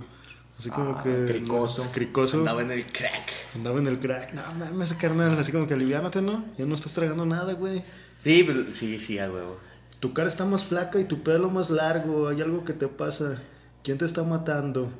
Así 0.58 0.70
como 0.70 0.92
Ah, 0.96 1.02
que... 1.02 1.24
cricoso. 1.26 1.90
Cricoso. 1.92 2.38
Andaba 2.38 2.62
en 2.62 2.70
el 2.70 2.86
crack. 2.86 3.32
Andaba 3.54 3.78
en 3.78 3.86
el 3.88 3.98
crack. 4.00 4.32
No 4.34 4.42
mames, 4.58 4.94
carnal. 4.94 5.36
Así 5.38 5.50
como 5.52 5.66
que 5.66 5.74
aliviánate, 5.74 6.22
¿no? 6.22 6.44
Ya 6.56 6.64
no 6.66 6.74
estás 6.74 6.94
tragando 6.94 7.26
nada, 7.26 7.54
güey. 7.54 7.84
Sí, 8.22 8.44
pues, 8.44 8.76
sí, 8.76 9.00
sí, 9.00 9.18
a 9.18 9.30
huevo. 9.30 9.58
Tu 10.00 10.12
cara 10.12 10.28
está 10.28 10.44
más 10.44 10.64
flaca 10.64 11.00
y 11.00 11.04
tu 11.04 11.22
pelo 11.22 11.50
más 11.50 11.70
largo. 11.70 12.28
Hay 12.28 12.40
algo 12.40 12.64
que 12.64 12.72
te 12.72 12.88
pasa. 12.88 13.42
¿Quién 13.82 13.98
te 13.98 14.04
está 14.04 14.22
matando? 14.22 14.90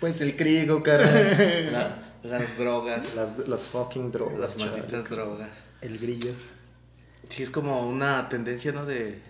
Pues 0.00 0.20
el 0.20 0.36
crigo, 0.36 0.82
carnal. 0.82 1.72
La, 1.72 2.38
Las 2.38 2.58
drogas. 2.58 3.14
Las, 3.14 3.48
las 3.48 3.68
fucking 3.68 4.12
drogas. 4.12 4.38
Las 4.38 4.56
malditas 4.56 5.08
drogas. 5.10 5.50
El 5.80 5.98
grillo. 5.98 6.32
Sí, 7.28 7.42
es 7.42 7.50
como 7.50 7.86
una 7.88 8.28
tendencia, 8.28 8.72
¿no? 8.72 8.84
De, 8.86 9.20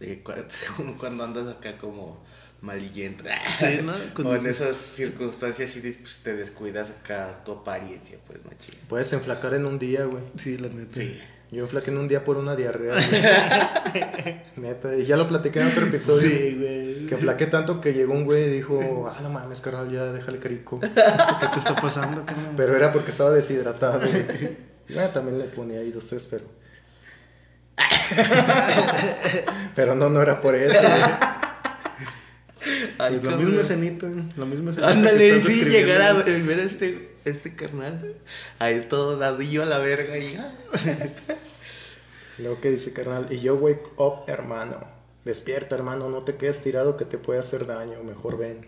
de 0.00 0.22
cuando 0.98 1.24
andas 1.24 1.48
acá 1.48 1.78
como 1.78 2.18
malillento. 2.60 3.24
Sí, 3.58 3.80
¿no? 3.82 3.92
o 4.28 4.34
en 4.34 4.46
esas 4.46 4.76
circunstancias 4.76 5.70
sí 5.70 5.80
pues, 5.80 6.20
te 6.22 6.36
descuidas 6.36 6.90
acá 6.90 7.42
tu 7.44 7.52
apariencia, 7.52 8.18
pues, 8.26 8.44
machín. 8.44 8.74
Puedes 8.88 9.12
enflacar 9.12 9.54
en 9.54 9.66
un 9.66 9.78
día, 9.78 10.04
güey. 10.04 10.24
Sí, 10.36 10.58
la 10.58 10.68
neta. 10.68 10.94
Sí. 10.94 11.18
Yo 11.50 11.62
enflaqué 11.62 11.90
en 11.90 11.96
un 11.96 12.08
día 12.08 12.24
por 12.24 12.36
una 12.36 12.54
diarrea. 12.56 12.94
güey. 12.94 14.42
Neta, 14.56 14.94
y 14.96 15.06
ya 15.06 15.16
lo 15.16 15.26
platiqué 15.26 15.60
en 15.62 15.68
otro 15.68 15.86
episodio. 15.86 16.28
Sí, 16.28 16.56
güey. 16.58 17.06
Que 17.06 17.14
enflaqué 17.14 17.46
tanto 17.46 17.80
que 17.80 17.94
llegó 17.94 18.12
un 18.12 18.24
güey 18.24 18.44
y 18.44 18.48
dijo, 18.50 19.10
ah, 19.10 19.18
no 19.22 19.30
mames, 19.30 19.62
carnal, 19.62 19.90
ya 19.90 20.12
déjale 20.12 20.40
crico. 20.40 20.78
¿Qué 20.80 20.88
te 20.88 21.58
está 21.58 21.74
pasando, 21.74 22.26
carnal? 22.26 22.52
Pero 22.54 22.76
era 22.76 22.92
porque 22.92 23.12
estaba 23.12 23.30
deshidratado. 23.30 24.00
güey. 24.00 24.58
Bueno, 24.92 25.08
también 25.10 25.38
le 25.38 25.44
ponía 25.46 25.80
ahí 25.80 25.90
dos, 25.90 26.06
tres, 26.06 26.26
pero... 26.26 26.44
Pero 29.74 29.94
no, 29.94 30.10
no 30.10 30.20
era 30.20 30.40
por 30.40 30.54
eso. 30.54 30.78
güey. 30.80 31.27
Ay, 32.98 33.18
Pues 33.18 33.24
la 33.24 33.36
misma 33.36 33.60
escenita, 33.60 34.08
la 34.36 34.44
misma 34.44 34.70
escenita. 34.70 34.92
Ándale, 34.92 35.42
sí, 35.42 35.64
llegar 35.64 36.02
a 36.02 36.12
ver 36.14 36.60
a 36.60 36.62
este, 36.62 37.10
este 37.24 37.54
carnal. 37.54 38.16
Ahí 38.58 38.86
todo 38.88 39.16
dadillo 39.16 39.62
a 39.62 39.66
la 39.66 39.78
verga 39.78 40.18
y. 40.18 40.36
ah. 40.36 40.52
Luego 42.38 42.60
que 42.60 42.70
dice, 42.70 42.92
carnal, 42.92 43.26
y 43.30 43.40
yo 43.40 43.56
wake 43.56 43.88
up, 43.96 44.24
hermano. 44.28 44.78
Despierta, 45.24 45.74
hermano, 45.74 46.08
no 46.08 46.22
te 46.22 46.36
quedes 46.36 46.60
tirado 46.60 46.96
que 46.96 47.04
te 47.04 47.18
puede 47.18 47.40
hacer 47.40 47.66
daño. 47.66 48.02
Mejor 48.04 48.38
ven, 48.38 48.66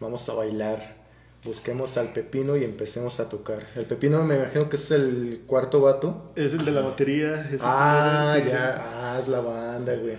vamos 0.00 0.28
a 0.28 0.34
bailar. 0.34 0.96
Busquemos 1.44 1.96
al 1.96 2.12
Pepino 2.12 2.56
y 2.56 2.64
empecemos 2.64 3.20
a 3.20 3.28
tocar. 3.28 3.66
El 3.76 3.86
Pepino 3.86 4.22
me 4.24 4.36
imagino 4.36 4.68
que 4.68 4.76
es 4.76 4.90
el 4.90 5.42
cuarto 5.46 5.80
vato. 5.80 6.32
Es 6.36 6.52
el 6.52 6.64
de 6.64 6.72
la 6.72 6.82
batería. 6.82 7.48
Ah, 7.60 8.36
ya, 8.46 9.14
ah, 9.14 9.18
es 9.20 9.28
la 9.28 9.40
banda, 9.40 9.94
güey. 9.94 10.18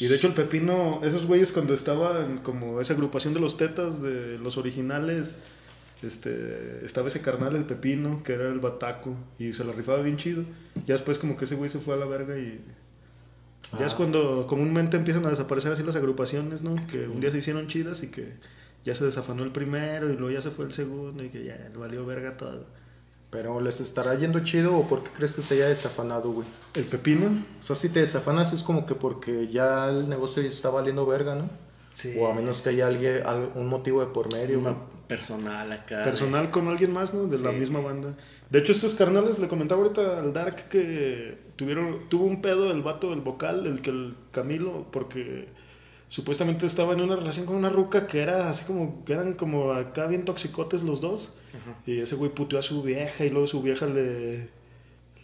Y 0.00 0.06
de 0.06 0.16
hecho 0.16 0.26
el 0.28 0.34
Pepino, 0.34 1.00
esos 1.02 1.26
güeyes 1.26 1.52
cuando 1.52 1.74
estaba 1.74 2.24
en 2.24 2.38
como 2.38 2.80
esa 2.80 2.94
agrupación 2.94 3.34
de 3.34 3.40
los 3.40 3.56
tetas, 3.56 4.02
de 4.02 4.38
los 4.38 4.56
originales, 4.56 5.38
este, 6.02 6.84
estaba 6.84 7.08
ese 7.08 7.20
carnal, 7.20 7.56
el 7.56 7.64
Pepino, 7.64 8.22
que 8.22 8.34
era 8.34 8.48
el 8.48 8.60
bataco, 8.60 9.16
y 9.38 9.52
se 9.52 9.64
la 9.64 9.72
rifaba 9.72 10.02
bien 10.02 10.16
chido. 10.16 10.44
Ya 10.86 10.94
después 10.94 11.18
como 11.18 11.36
que 11.36 11.44
ese 11.46 11.54
güey 11.54 11.70
se 11.70 11.78
fue 11.78 11.94
a 11.94 11.96
la 11.96 12.06
verga 12.06 12.38
y... 12.38 12.60
Ya 13.72 13.84
Ah. 13.84 13.86
es 13.86 13.94
cuando 13.94 14.46
comúnmente 14.46 14.96
empiezan 14.96 15.24
a 15.26 15.30
desaparecer 15.30 15.72
así 15.72 15.82
las 15.82 15.96
agrupaciones, 15.96 16.62
¿no? 16.62 16.76
Que 16.86 17.08
un 17.08 17.20
día 17.20 17.30
se 17.30 17.38
hicieron 17.38 17.66
chidas 17.66 18.02
y 18.02 18.08
que 18.08 18.34
ya 18.84 18.94
se 18.94 19.04
desafanó 19.06 19.42
el 19.42 19.52
primero 19.52 20.10
y 20.12 20.16
luego 20.16 20.30
ya 20.30 20.42
se 20.42 20.50
fue 20.50 20.66
el 20.66 20.74
segundo 20.74 21.24
y 21.24 21.30
que 21.30 21.44
ya 21.44 21.70
valió 21.76 22.04
verga 22.04 22.36
todo. 22.36 22.66
Pero 23.34 23.60
¿les 23.60 23.80
estará 23.80 24.14
yendo 24.14 24.38
chido 24.44 24.76
o 24.76 24.86
por 24.86 25.02
qué 25.02 25.10
crees 25.10 25.34
que 25.34 25.42
se 25.42 25.54
haya 25.54 25.66
desafanado, 25.66 26.30
güey? 26.30 26.46
El 26.74 26.84
Pepino, 26.84 27.26
O 27.60 27.64
sea, 27.64 27.74
si 27.74 27.88
te 27.88 27.98
desafanas 27.98 28.52
es 28.52 28.62
como 28.62 28.86
que 28.86 28.94
porque 28.94 29.48
ya 29.48 29.88
el 29.90 30.08
negocio 30.08 30.40
está 30.44 30.70
valiendo 30.70 31.04
verga, 31.04 31.34
¿no? 31.34 31.50
sí. 31.92 32.14
O 32.16 32.28
a 32.28 32.32
menos 32.34 32.62
que 32.62 32.68
haya 32.70 32.86
alguien, 32.86 33.26
al- 33.26 33.50
un 33.56 33.66
motivo 33.66 34.00
de 34.00 34.06
por 34.06 34.32
medio, 34.32 34.60
güey. 34.60 34.74
Personal 35.08 35.70
acá. 35.72 36.04
personal 36.04 36.50
con 36.50 36.68
alguien 36.68 36.92
más, 36.92 37.12
¿no? 37.12 37.26
De 37.26 37.38
la 37.38 37.50
misma 37.52 37.80
banda. 37.80 38.14
De 38.50 38.58
hecho, 38.60 38.70
estos 38.72 38.94
carnales 38.94 39.38
le 39.40 39.48
comentaba 39.48 39.82
ahorita 39.82 40.20
al 40.20 40.32
Dark 40.32 40.68
que 40.68 41.36
tuvieron, 41.56 42.08
tuvo 42.08 42.24
un 42.26 42.40
pedo 42.40 42.70
el 42.70 42.82
vato, 42.82 43.12
el 43.12 43.20
vocal, 43.20 43.66
el 43.66 43.82
que 43.82 43.90
el 43.90 44.14
Camilo, 44.30 44.86
porque 44.92 45.48
supuestamente 46.14 46.64
estaba 46.64 46.92
en 46.92 47.00
una 47.00 47.16
relación 47.16 47.44
con 47.44 47.56
una 47.56 47.70
ruca 47.70 48.06
que 48.06 48.20
era 48.20 48.48
así 48.48 48.64
como, 48.64 49.04
que 49.04 49.14
eran 49.14 49.32
como 49.34 49.72
acá 49.72 50.06
bien 50.06 50.24
toxicotes 50.24 50.84
los 50.84 51.00
dos. 51.00 51.36
Ajá. 51.60 51.76
Y 51.86 51.98
ese 51.98 52.14
güey 52.14 52.30
puteó 52.30 52.56
a 52.60 52.62
su 52.62 52.84
vieja 52.84 53.24
y 53.24 53.30
luego 53.30 53.48
su 53.48 53.60
vieja 53.62 53.86
le, 53.86 54.48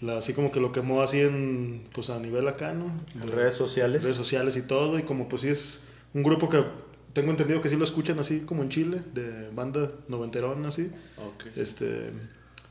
la- 0.00 0.18
así 0.18 0.32
como 0.32 0.50
que 0.50 0.58
lo 0.58 0.72
quemó 0.72 1.00
así 1.02 1.20
en, 1.20 1.84
pues 1.92 2.10
a 2.10 2.18
nivel 2.18 2.48
acá, 2.48 2.72
¿no? 2.74 2.86
En 3.14 3.30
redes 3.30 3.54
sociales. 3.54 4.02
redes 4.02 4.16
sociales 4.16 4.56
y 4.56 4.62
todo, 4.62 4.98
y 4.98 5.04
como 5.04 5.28
pues 5.28 5.42
sí 5.42 5.48
es 5.50 5.80
un 6.12 6.24
grupo 6.24 6.48
que 6.48 6.64
tengo 7.12 7.30
entendido 7.30 7.60
que 7.60 7.68
sí 7.68 7.76
lo 7.76 7.84
escuchan 7.84 8.18
así 8.18 8.40
como 8.40 8.64
en 8.64 8.68
Chile, 8.70 9.00
de 9.14 9.48
banda 9.50 9.92
noventerona 10.08 10.68
así, 10.68 10.90
Ok. 11.18 11.56
este, 11.56 12.10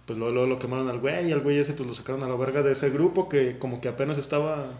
pues 0.06 0.20
luego, 0.20 0.34
luego 0.34 0.48
lo 0.50 0.60
quemaron 0.60 0.90
al 0.90 1.00
güey, 1.00 1.30
y 1.30 1.32
al 1.32 1.40
güey 1.40 1.58
ese 1.58 1.72
pues 1.72 1.88
lo 1.88 1.96
sacaron 1.96 2.22
a 2.24 2.28
la 2.28 2.36
verga 2.36 2.64
de 2.64 2.74
ese 2.74 2.90
grupo 2.90 3.30
que 3.30 3.58
como 3.60 3.80
que 3.80 3.88
apenas 3.88 4.18
estaba 4.18 4.72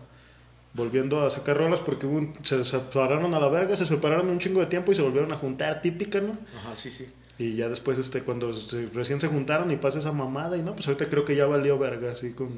volviendo 0.74 1.26
a 1.26 1.30
sacar 1.30 1.58
rolas 1.58 1.80
porque 1.80 2.06
un- 2.06 2.34
se 2.44 2.64
separaron 2.64 3.34
a 3.34 3.40
la 3.40 3.50
verga, 3.50 3.76
se 3.76 3.86
separaron 3.86 4.30
un 4.30 4.40
chingo 4.40 4.60
de 4.60 4.68
tiempo 4.68 4.92
y 4.92 4.96
se 4.96 5.02
volvieron 5.02 5.32
a 5.34 5.38
juntar, 5.38 5.82
típica, 5.82 6.22
¿no? 6.22 6.38
Ajá, 6.58 6.76
sí, 6.76 6.90
sí. 6.92 7.08
Y 7.38 7.56
ya 7.56 7.70
después, 7.70 7.98
este, 8.00 8.22
cuando 8.24 8.54
se- 8.54 8.88
recién 8.88 9.20
se 9.22 9.28
juntaron 9.28 9.72
y 9.72 9.78
pasa 9.78 10.00
esa 10.00 10.12
mamada, 10.12 10.58
y 10.58 10.62
no, 10.62 10.74
pues 10.76 10.88
ahorita 10.88 11.10
creo 11.10 11.26
que 11.26 11.36
ya 11.36 11.46
valió 11.46 11.78
verga, 11.80 12.12
así 12.12 12.34
con 12.34 12.50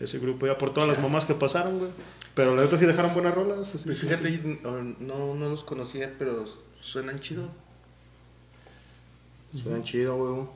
ese 0.00 0.18
grupo, 0.18 0.46
ya 0.46 0.58
por 0.58 0.72
todas 0.74 0.88
las 0.88 1.00
mamás 1.00 1.24
que 1.24 1.34
pasaron, 1.34 1.78
güey. 1.78 1.90
Pero 2.34 2.54
la 2.56 2.62
neta 2.62 2.76
sí 2.76 2.84
dejaron 2.86 3.14
buenas 3.14 3.34
rolas. 3.34 3.74
Así, 3.74 3.84
Pues 3.86 4.00
fíjate, 4.00 4.58
no, 5.00 5.34
no 5.34 5.48
los 5.48 5.64
conocía, 5.64 6.12
pero 6.18 6.44
suenan 6.80 7.20
chido. 7.20 7.48
Suenan 9.54 9.84
chido, 9.84 10.16
güey. 10.16 10.46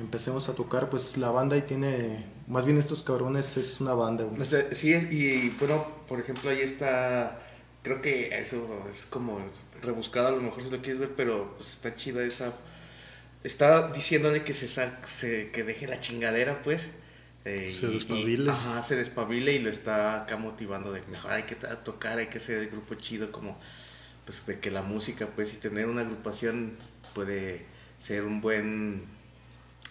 Empecemos 0.00 0.48
a 0.48 0.54
tocar, 0.54 0.90
pues 0.90 1.16
la 1.18 1.30
banda 1.30 1.54
ahí 1.56 1.62
tiene... 1.62 2.24
Más 2.46 2.64
bien 2.64 2.78
estos 2.78 3.02
cabrones 3.02 3.56
es 3.56 3.80
una 3.80 3.94
banda, 3.94 4.24
güey. 4.24 4.40
O 4.40 4.44
sea, 4.44 4.72
sí, 4.74 4.92
es, 4.92 5.12
y 5.12 5.50
bueno, 5.58 5.84
por 6.08 6.20
ejemplo, 6.20 6.50
ahí 6.50 6.60
está. 6.60 7.40
Creo 7.82 8.02
que 8.02 8.38
eso 8.38 8.86
es 8.90 9.06
como 9.06 9.40
rebuscado, 9.82 10.28
a 10.28 10.30
lo 10.32 10.42
mejor 10.42 10.62
si 10.62 10.70
lo 10.70 10.80
quieres 10.82 10.98
ver, 11.00 11.14
pero 11.16 11.54
pues, 11.56 11.70
está 11.72 11.94
chida 11.96 12.22
esa. 12.24 12.52
Está 13.44 13.92
diciéndole 13.92 14.44
que 14.44 14.54
se, 14.54 14.68
se 14.68 15.50
que 15.52 15.64
deje 15.64 15.86
la 15.88 16.00
chingadera, 16.00 16.62
pues. 16.62 16.82
eh, 17.44 17.72
Se 17.74 17.86
y- 17.86 17.90
y- 17.90 17.92
despabile. 17.94 18.50
ajá, 18.50 18.82
se 18.84 18.96
despabile 18.96 19.52
y 19.54 19.58
lo 19.60 19.70
está 19.70 20.22
acá 20.24 20.36
motivando 20.36 20.92
de 20.92 21.02
que 21.02 21.10
mejor 21.10 21.32
hay 21.32 21.44
que 21.44 21.56
tocar, 21.56 22.18
hay 22.18 22.28
que 22.28 22.38
hacer 22.38 22.58
el 22.60 22.68
grupo 22.70 22.94
chido, 22.96 23.32
como 23.32 23.58
pues 24.26 24.44
de 24.46 24.60
que 24.60 24.70
la 24.70 24.82
música, 24.82 25.28
pues, 25.36 25.54
y 25.54 25.58
tener 25.58 25.86
una 25.86 26.02
agrupación 26.02 26.76
puede 27.14 27.66
ser 28.00 28.24
un 28.24 28.40
buen 28.40 29.06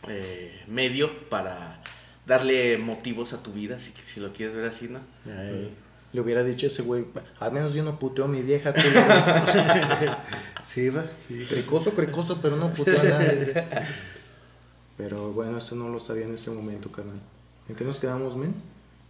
eh, 0.07 0.63
medio 0.67 1.29
para 1.29 1.81
darle 2.25 2.77
motivos 2.77 3.33
a 3.33 3.43
tu 3.43 3.51
vida, 3.53 3.77
si, 3.79 3.91
si 4.05 4.19
lo 4.19 4.33
quieres 4.33 4.55
ver 4.55 4.65
así, 4.65 4.87
¿no? 4.89 4.99
Ay, 5.25 5.73
le 6.13 6.21
hubiera 6.21 6.43
dicho 6.43 6.65
ese 6.67 6.81
güey, 6.81 7.05
al 7.39 7.51
menos 7.51 7.73
yo 7.73 7.83
no 7.83 7.99
puteo 7.99 8.25
a 8.25 8.27
mi 8.27 8.41
vieja, 8.41 8.73
culero". 8.73 9.01
Sí, 10.63 10.89
va. 10.89 11.03
Sí, 11.27 11.45
Cricoso, 11.49 11.91
cricoso, 11.91 12.39
pero 12.41 12.55
no 12.55 12.71
puteo 12.73 12.99
a 12.99 13.03
nadie. 13.03 13.53
Pero 14.97 15.33
bueno, 15.33 15.57
eso 15.57 15.75
no 15.75 15.89
lo 15.89 15.99
sabía 15.99 16.25
en 16.25 16.33
ese 16.35 16.51
momento, 16.51 16.89
carnal. 16.89 17.19
¿En 17.67 17.75
qué 17.75 17.83
nos 17.83 17.99
quedamos, 17.99 18.37
men? 18.37 18.55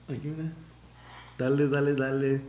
Ayuda. 0.10 0.52
Dale, 1.38 1.68
dale, 1.68 1.94
dale. 1.94 2.42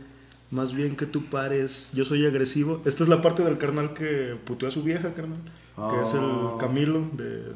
Más 0.49 0.73
bien 0.73 0.95
que 0.95 1.05
tú 1.05 1.29
pares. 1.29 1.91
Yo 1.93 2.03
soy 2.03 2.25
agresivo. 2.25 2.81
Esta 2.85 3.03
es 3.03 3.09
la 3.09 3.21
parte 3.21 3.43
del 3.43 3.59
carnal 3.59 3.93
que 3.93 4.35
puteó 4.43 4.67
a 4.69 4.71
su 4.71 4.81
vieja, 4.81 5.13
carnal. 5.13 5.37
Que 5.75 6.01
es 6.01 6.13
el 6.15 6.21
Oh. 6.23 6.57
Camilo. 6.59 7.07
del- 7.13 7.53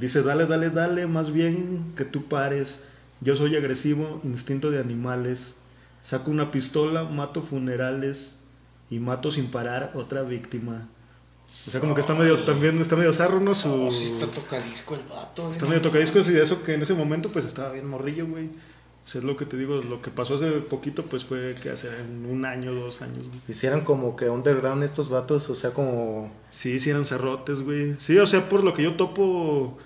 Dice, 0.00 0.22
dale, 0.22 0.46
dale, 0.46 0.70
dale. 0.70 1.06
Más 1.06 1.32
bien 1.32 1.92
que 1.96 2.04
tú 2.04 2.28
pares. 2.28 2.84
Yo 3.20 3.36
soy 3.36 3.56
agresivo, 3.56 4.20
instinto 4.24 4.70
de 4.70 4.80
animales. 4.80 5.56
Saco 6.00 6.30
una 6.30 6.50
pistola, 6.50 7.04
mato 7.04 7.42
funerales. 7.42 8.38
Y 8.90 8.98
mato 8.98 9.30
sin 9.30 9.50
parar 9.50 9.92
otra 9.94 10.22
víctima. 10.22 10.88
O 11.50 11.52
sea, 11.52 11.80
como 11.80 11.94
que 11.94 12.00
está 12.00 12.14
medio, 12.14 12.38
también 12.44 12.80
está 12.80 12.94
medio 12.94 13.12
zarro, 13.12 13.40
¿no? 13.40 13.54
Su... 13.56 13.68
Oh, 13.68 13.90
sí 13.90 14.04
está 14.04 14.26
tocadisco 14.28 14.94
el 14.94 15.02
vato. 15.02 15.50
Está 15.50 15.66
¿eh? 15.66 15.68
medio 15.68 15.82
tocadiscos 15.82 16.30
y 16.30 16.36
eso 16.36 16.62
que 16.62 16.74
en 16.74 16.82
ese 16.82 16.94
momento 16.94 17.32
pues 17.32 17.44
estaba 17.44 17.72
bien 17.72 17.88
morrillo, 17.88 18.26
güey. 18.28 18.46
O 18.46 19.08
sea, 19.08 19.20
es 19.20 19.24
lo 19.24 19.36
que 19.36 19.46
te 19.46 19.56
digo, 19.56 19.82
lo 19.82 20.00
que 20.00 20.10
pasó 20.10 20.36
hace 20.36 20.48
poquito 20.60 21.06
pues 21.06 21.24
fue 21.24 21.56
que 21.60 21.70
hace 21.70 21.88
un 22.30 22.44
año, 22.44 22.72
dos 22.72 23.02
años, 23.02 23.26
güey. 23.26 23.40
Hicieran 23.48 23.80
como 23.80 24.14
que 24.14 24.28
underground 24.28 24.84
estos 24.84 25.10
vatos, 25.10 25.50
o 25.50 25.56
sea, 25.56 25.72
como... 25.72 26.32
Sí, 26.50 26.78
sí 26.78 26.90
eran 26.90 27.04
cerrotes, 27.04 27.62
güey. 27.62 27.96
Sí, 27.98 28.16
o 28.18 28.26
sea, 28.26 28.48
por 28.48 28.62
lo 28.62 28.72
que 28.72 28.84
yo 28.84 28.94
topo, 28.94 29.76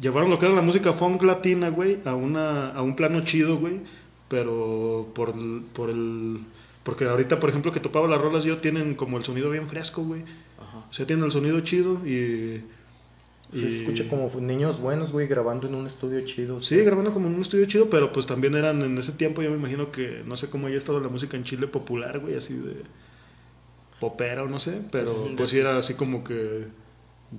llevaron 0.00 0.30
lo 0.30 0.38
que 0.38 0.46
era 0.46 0.54
la 0.54 0.62
música 0.62 0.92
funk 0.92 1.22
latina, 1.22 1.68
güey, 1.70 1.98
a, 2.04 2.14
una, 2.14 2.70
a 2.70 2.82
un 2.82 2.96
plano 2.96 3.20
chido, 3.24 3.58
güey. 3.58 3.80
Pero 4.28 5.08
por, 5.14 5.30
el- 5.30 5.62
por 5.72 5.90
el... 5.90 6.38
Porque 6.84 7.04
ahorita, 7.04 7.40
por 7.40 7.50
ejemplo, 7.50 7.72
que 7.72 7.80
topaba 7.80 8.08
las 8.08 8.20
rolas 8.20 8.44
yo, 8.44 8.58
tienen 8.58 8.94
como 8.94 9.18
el 9.18 9.24
sonido 9.24 9.50
bien 9.50 9.66
fresco, 9.68 10.02
güey. 10.02 10.22
Ajá. 10.58 10.78
O 10.88 10.92
sea, 10.92 11.06
tienen 11.06 11.24
el 11.24 11.32
sonido 11.32 11.60
chido 11.60 12.06
y... 12.06 12.62
Se 13.52 13.66
escucha 13.66 14.08
como 14.08 14.30
niños 14.40 14.80
buenos, 14.80 15.10
güey, 15.10 15.26
grabando 15.26 15.66
en 15.66 15.74
un 15.74 15.84
estudio 15.84 16.24
chido. 16.24 16.60
Sí, 16.60 16.76
grabando 16.84 17.12
como 17.12 17.26
en 17.26 17.34
un 17.34 17.40
estudio 17.40 17.64
chido, 17.64 17.90
pero 17.90 18.12
pues 18.12 18.24
también 18.24 18.54
eran 18.54 18.80
en 18.82 18.96
ese 18.96 19.10
tiempo, 19.10 19.42
yo 19.42 19.50
me 19.50 19.56
imagino 19.56 19.90
que 19.90 20.22
no 20.24 20.36
sé 20.36 20.48
cómo 20.48 20.68
haya 20.68 20.76
estado 20.78 21.00
la 21.00 21.08
música 21.08 21.36
en 21.36 21.42
Chile 21.42 21.66
popular, 21.66 22.20
güey, 22.20 22.36
así 22.36 22.54
de 22.54 22.76
popera 23.98 24.44
o 24.44 24.48
no 24.48 24.60
sé, 24.60 24.80
pero 24.92 25.06
Sí. 25.06 25.34
pues 25.36 25.50
sí 25.50 25.58
era 25.58 25.76
así 25.76 25.94
como 25.94 26.22
que 26.22 26.66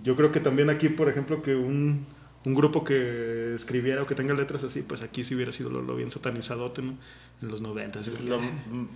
yo 0.03 0.17
creo 0.17 0.33
que 0.33 0.41
también 0.41 0.69
aquí, 0.69 0.89
por 0.89 1.07
ejemplo, 1.07 1.41
que 1.41 1.55
un, 1.55 2.05
un 2.45 2.55
grupo 2.55 2.83
que 2.83 3.53
escribiera 3.55 4.01
o 4.01 4.07
que 4.07 4.15
tenga 4.15 4.33
letras 4.33 4.63
así, 4.63 4.81
pues 4.81 5.01
aquí 5.03 5.24
sí 5.24 5.36
hubiera 5.36 5.51
sido 5.51 5.69
lo, 5.69 5.81
lo 5.81 5.95
bien 5.95 6.10
satanizadote, 6.12 6.81
¿no? 6.81 6.95
En 7.41 7.48
los 7.50 7.62
90. 7.62 8.01
Lo- 8.25 8.39
mm, 8.39 8.88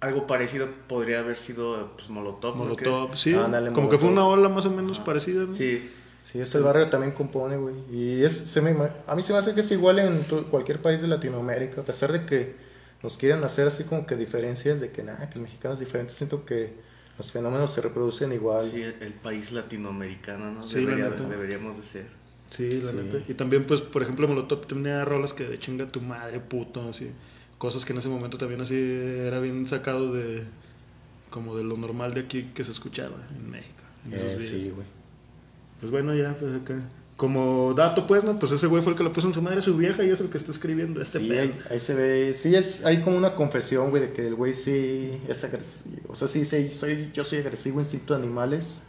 algo 0.00 0.26
parecido 0.26 0.68
podría 0.88 1.20
haber 1.20 1.36
sido 1.36 1.90
pues, 1.96 2.08
Molotov. 2.08 2.56
¿no 2.56 2.64
Molotov, 2.64 3.16
sí. 3.16 3.34
Ándale, 3.34 3.70
como 3.72 3.88
que 3.90 3.98
fue 3.98 4.08
una 4.08 4.24
ola 4.26 4.48
más 4.48 4.64
o 4.66 4.70
menos 4.70 4.98
parecida, 5.00 5.44
¿no? 5.46 5.54
Sí, 5.54 5.90
Sí, 6.22 6.38
es 6.38 6.54
el 6.54 6.62
barrio 6.62 6.90
también 6.90 7.12
compone, 7.12 7.56
güey. 7.56 7.74
Y 7.90 8.22
es, 8.22 8.36
se 8.36 8.60
me, 8.60 8.76
a 9.06 9.16
mí 9.16 9.22
se 9.22 9.32
me 9.32 9.38
hace 9.38 9.54
que 9.54 9.62
es 9.62 9.70
igual 9.72 9.98
en 10.00 10.24
to- 10.24 10.44
cualquier 10.50 10.82
país 10.82 11.00
de 11.00 11.08
Latinoamérica, 11.08 11.80
a 11.80 11.84
pesar 11.84 12.12
de 12.12 12.26
que 12.26 12.56
nos 13.02 13.16
quieren 13.16 13.42
hacer 13.42 13.66
así 13.66 13.84
como 13.84 14.04
que 14.04 14.16
diferencias 14.16 14.80
de 14.80 14.90
que 14.92 15.02
nada, 15.02 15.30
que 15.30 15.36
el 15.38 15.42
mexicano 15.44 15.72
es 15.72 15.80
diferente, 15.80 16.12
siento 16.12 16.44
que 16.44 16.74
los 17.16 17.32
fenómenos 17.32 17.72
se 17.72 17.80
reproducen 17.80 18.34
igual. 18.34 18.70
sí, 18.70 18.82
el 18.82 19.14
país 19.14 19.50
latinoamericano, 19.52 20.50
¿no? 20.52 20.68
Sí, 20.68 20.80
Debería- 20.84 21.08
deberíamos 21.08 21.78
de 21.78 21.82
ser. 21.82 22.06
Sí, 22.50 22.68
la 22.80 22.90
Sí. 22.90 22.96
neta. 22.96 23.24
Y 23.28 23.34
también, 23.34 23.64
pues, 23.66 23.80
por 23.82 24.02
ejemplo, 24.02 24.26
Molotov 24.28 24.66
tenía 24.66 25.04
rolas 25.04 25.32
que 25.34 25.44
de 25.46 25.58
chinga 25.58 25.86
tu 25.88 26.00
madre, 26.00 26.40
puto, 26.40 26.88
así. 26.88 27.10
Cosas 27.58 27.84
que 27.84 27.92
en 27.92 27.98
ese 28.00 28.08
momento 28.08 28.38
también 28.38 28.60
así 28.60 28.74
era 28.76 29.40
bien 29.40 29.66
sacado 29.68 30.12
de... 30.12 30.44
Como 31.30 31.56
de 31.56 31.62
lo 31.62 31.76
normal 31.76 32.12
de 32.14 32.22
aquí 32.22 32.50
que 32.54 32.64
se 32.64 32.72
escuchaba 32.72 33.16
en 33.36 33.50
México. 33.50 33.82
En 34.04 34.14
Eh, 34.14 34.36
sí, 34.40 34.70
güey. 34.74 34.86
Pues 35.80 35.92
bueno, 35.92 36.14
ya, 36.14 36.36
pues 36.38 36.54
acá. 36.56 36.80
Como 37.16 37.74
dato, 37.74 38.06
pues, 38.06 38.24
¿no? 38.24 38.38
Pues 38.38 38.50
ese 38.52 38.66
güey 38.66 38.82
fue 38.82 38.92
el 38.92 38.98
que 38.98 39.04
le 39.04 39.10
puso 39.10 39.26
en 39.28 39.34
su 39.34 39.42
madre 39.42 39.58
a 39.58 39.62
su 39.62 39.76
vieja 39.76 40.02
y 40.02 40.10
es 40.10 40.20
el 40.20 40.30
que 40.30 40.38
está 40.38 40.50
escribiendo 40.50 41.00
este 41.02 41.18
Sí, 41.20 41.28
pedo. 41.28 41.42
ahí, 41.42 41.58
ahí 41.70 41.78
se 41.78 41.94
ve, 41.94 42.32
sí, 42.34 42.54
es, 42.54 42.84
hay 42.84 43.02
como 43.02 43.16
una 43.18 43.34
confesión, 43.34 43.90
güey, 43.90 44.02
de 44.02 44.12
que 44.12 44.26
el 44.26 44.34
güey 44.34 44.54
sí 44.54 45.20
es 45.28 45.44
agresivo. 45.44 46.00
O 46.08 46.14
sea, 46.14 46.28
sí, 46.28 46.44
sí, 46.44 46.72
soy, 46.72 47.10
yo 47.14 47.22
soy 47.22 47.40
agresivo, 47.40 47.78
instinto 47.80 48.14
de 48.16 48.22
animales. 48.24 48.82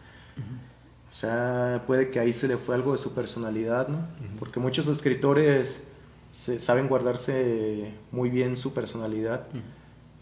O 1.11 1.13
sea, 1.13 1.83
puede 1.85 2.09
que 2.09 2.19
ahí 2.21 2.31
se 2.31 2.47
le 2.47 2.55
fue 2.57 2.73
algo 2.73 2.93
de 2.93 2.97
su 2.97 3.11
personalidad, 3.13 3.89
¿no? 3.89 3.99
Porque 4.39 4.59
muchos 4.61 4.87
escritores 4.87 5.83
se, 6.29 6.59
saben 6.61 6.87
guardarse 6.87 7.93
muy 8.11 8.29
bien 8.29 8.55
su 8.55 8.73
personalidad. 8.73 9.45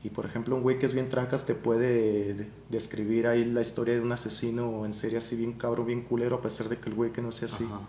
Y 0.03 0.09
por 0.09 0.25
ejemplo, 0.25 0.55
un 0.55 0.63
güey 0.63 0.79
que 0.79 0.87
es 0.87 0.93
bien 0.93 1.07
trancas 1.09 1.45
te 1.45 1.53
puede 1.53 2.33
de- 2.33 2.49
describir 2.69 3.27
ahí 3.27 3.45
la 3.45 3.61
historia 3.61 3.93
de 3.93 4.01
un 4.01 4.11
asesino 4.11 4.85
en 4.85 4.93
serie 4.93 5.19
así 5.19 5.35
bien 5.35 5.53
cabrón, 5.53 5.85
bien 5.85 6.01
culero, 6.01 6.37
a 6.37 6.41
pesar 6.41 6.69
de 6.69 6.77
que 6.77 6.89
el 6.89 6.95
güey 6.95 7.11
que 7.11 7.21
no 7.21 7.31
sea 7.31 7.47
así. 7.47 7.65
Ajá. 7.65 7.81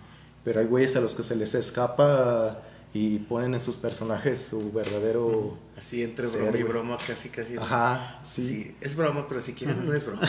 Pero 0.45 0.61
hay 0.61 0.67
güeyes 0.67 0.95
a 0.97 1.01
los 1.01 1.15
que 1.15 1.23
se 1.23 1.37
les 1.37 1.55
escapa 1.55 2.63
y 2.93 3.19
ponen 3.21 3.55
en 3.55 3.61
sus 3.61 3.77
personajes 3.79 4.41
su 4.41 4.73
verdadero... 4.73 5.57
Así 5.77 6.03
entre 6.03 6.27
Ser, 6.27 6.43
broma 6.43 6.59
y 6.59 6.63
broma, 6.63 6.97
casi, 7.07 7.29
casi. 7.29 7.57
Ajá, 7.57 8.19
sí. 8.25 8.47
Sí, 8.47 8.77
es 8.81 8.97
broma, 8.97 9.27
pero 9.29 9.41
si 9.41 9.53
quieren 9.55 9.87
no 9.87 9.95
es 9.95 10.05
broma. 10.05 10.21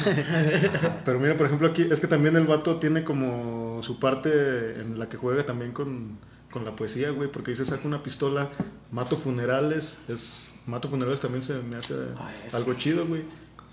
Pero 1.03 1.19
mira, 1.19 1.35
por 1.37 1.47
ejemplo, 1.47 1.67
aquí 1.67 1.87
es 1.89 1.99
que 1.99 2.07
también 2.07 2.35
el 2.35 2.45
vato 2.45 2.77
tiene 2.77 3.03
como 3.03 3.81
su 3.83 3.99
parte 3.99 4.79
en 4.79 4.97
la 4.99 5.09
que 5.09 5.17
juega 5.17 5.45
también 5.45 5.71
con, 5.71 6.19
con 6.51 6.63
la 6.63 6.75
poesía, 6.75 7.09
güey, 7.09 7.31
porque 7.31 7.55
se 7.55 7.65
saca 7.65 7.87
una 7.87 8.03
pistola, 8.03 8.49
mato 8.91 9.17
funerales, 9.17 9.99
es 10.07 10.53
mato 10.67 10.87
funerales 10.89 11.19
también 11.19 11.43
se 11.43 11.55
me 11.55 11.75
hace 11.77 11.95
Ah, 12.17 12.31
es- 12.45 12.53
algo 12.53 12.75
chido, 12.75 13.07
güey, 13.07 13.23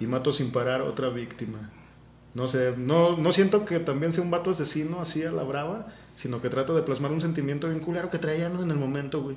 y 0.00 0.06
mato 0.06 0.32
sin 0.32 0.50
parar 0.50 0.80
otra 0.82 1.10
víctima. 1.10 1.70
No 2.34 2.46
sé, 2.46 2.74
no, 2.76 3.16
no 3.16 3.32
siento 3.32 3.64
que 3.64 3.80
también 3.80 4.12
sea 4.12 4.22
un 4.22 4.30
vato 4.30 4.50
asesino 4.50 5.00
así 5.00 5.24
a 5.24 5.32
la 5.32 5.42
brava, 5.44 5.88
sino 6.14 6.42
que 6.42 6.50
trata 6.50 6.74
de 6.74 6.82
plasmar 6.82 7.10
un 7.12 7.20
sentimiento 7.20 7.68
bien 7.68 7.80
culero 7.80 8.10
que 8.10 8.18
traía 8.18 8.48
¿no? 8.48 8.62
en 8.62 8.70
el 8.70 8.76
momento, 8.76 9.22
güey. 9.22 9.36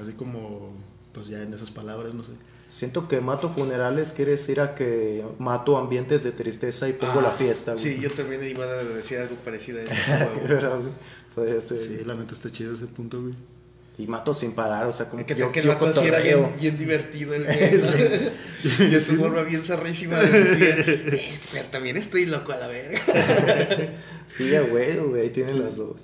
Así 0.00 0.12
como, 0.12 0.72
pues 1.12 1.28
ya 1.28 1.42
en 1.42 1.52
esas 1.52 1.70
palabras, 1.70 2.14
no 2.14 2.22
sé. 2.22 2.32
Siento 2.66 3.08
que 3.08 3.20
mato 3.20 3.48
funerales 3.48 4.12
quiere 4.12 4.32
decir 4.32 4.60
a 4.60 4.74
que 4.74 5.24
mato 5.38 5.78
ambientes 5.78 6.22
de 6.24 6.32
tristeza 6.32 6.88
y 6.88 6.92
pongo 6.92 7.20
la 7.20 7.32
fiesta, 7.32 7.72
güey. 7.72 7.84
Sí, 7.84 8.00
yo 8.00 8.10
también 8.10 8.44
iba 8.44 8.64
a 8.64 8.84
decir 8.84 9.18
algo 9.18 9.36
parecido 9.36 9.78
a 9.78 9.82
eso. 9.84 10.92
Podría 11.34 11.60
ser. 11.60 11.78
Sí, 11.78 12.04
la 12.04 12.14
neta 12.14 12.34
está 12.34 12.50
chido 12.50 12.74
ese 12.74 12.86
punto, 12.86 13.22
güey. 13.22 13.34
Y 13.98 14.06
mato 14.06 14.32
sin 14.32 14.54
parar, 14.54 14.86
o 14.86 14.92
sea, 14.92 15.10
como 15.10 15.26
Que, 15.26 15.34
yo, 15.34 15.50
que 15.50 15.60
yo 15.60 15.76
cotorreo. 15.76 16.50
bien, 16.50 16.56
bien 16.60 16.78
divertido 16.78 17.34
el 17.34 17.44
güey, 17.44 17.58
¿no? 17.58 18.86
Y 18.96 19.00
su 19.00 19.16
forma 19.16 19.42
bien 19.42 19.64
zarrísima 19.64 20.22
le 20.22 20.30
decía, 20.30 20.76
"Eh, 20.78 21.40
pero 21.52 21.68
también 21.68 21.96
estoy 21.96 22.26
loco 22.26 22.52
a 22.52 22.58
la 22.58 22.68
verga. 22.68 23.00
Sí, 24.28 24.54
a 24.54 24.62
huevo, 24.62 25.08
güey, 25.08 25.22
ahí 25.22 25.30
tienen 25.30 25.64
las 25.64 25.78
dos. 25.78 26.02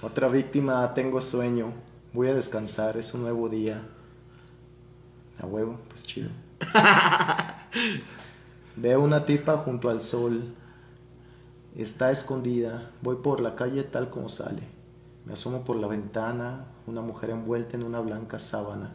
Otra 0.00 0.28
víctima, 0.28 0.94
tengo 0.94 1.20
sueño, 1.20 1.74
voy 2.12 2.28
a 2.28 2.34
descansar, 2.34 2.96
es 2.96 3.12
un 3.12 3.22
nuevo 3.22 3.48
día. 3.50 3.82
A 5.40 5.46
huevo, 5.46 5.78
pues 5.88 6.04
chido. 6.04 6.30
Veo 8.76 9.00
una 9.02 9.26
tipa 9.26 9.58
junto 9.58 9.90
al 9.90 10.00
sol, 10.00 10.54
está 11.76 12.10
escondida, 12.10 12.90
voy 13.02 13.16
por 13.16 13.40
la 13.40 13.54
calle 13.56 13.82
tal 13.82 14.10
como 14.10 14.28
sale. 14.28 14.62
Me 15.24 15.32
asomo 15.32 15.64
por 15.64 15.76
la 15.76 15.88
ventana, 15.88 16.68
una 16.86 17.00
mujer 17.02 17.30
envuelta 17.30 17.76
en 17.76 17.82
una 17.84 18.00
blanca 18.00 18.38
sábana. 18.38 18.94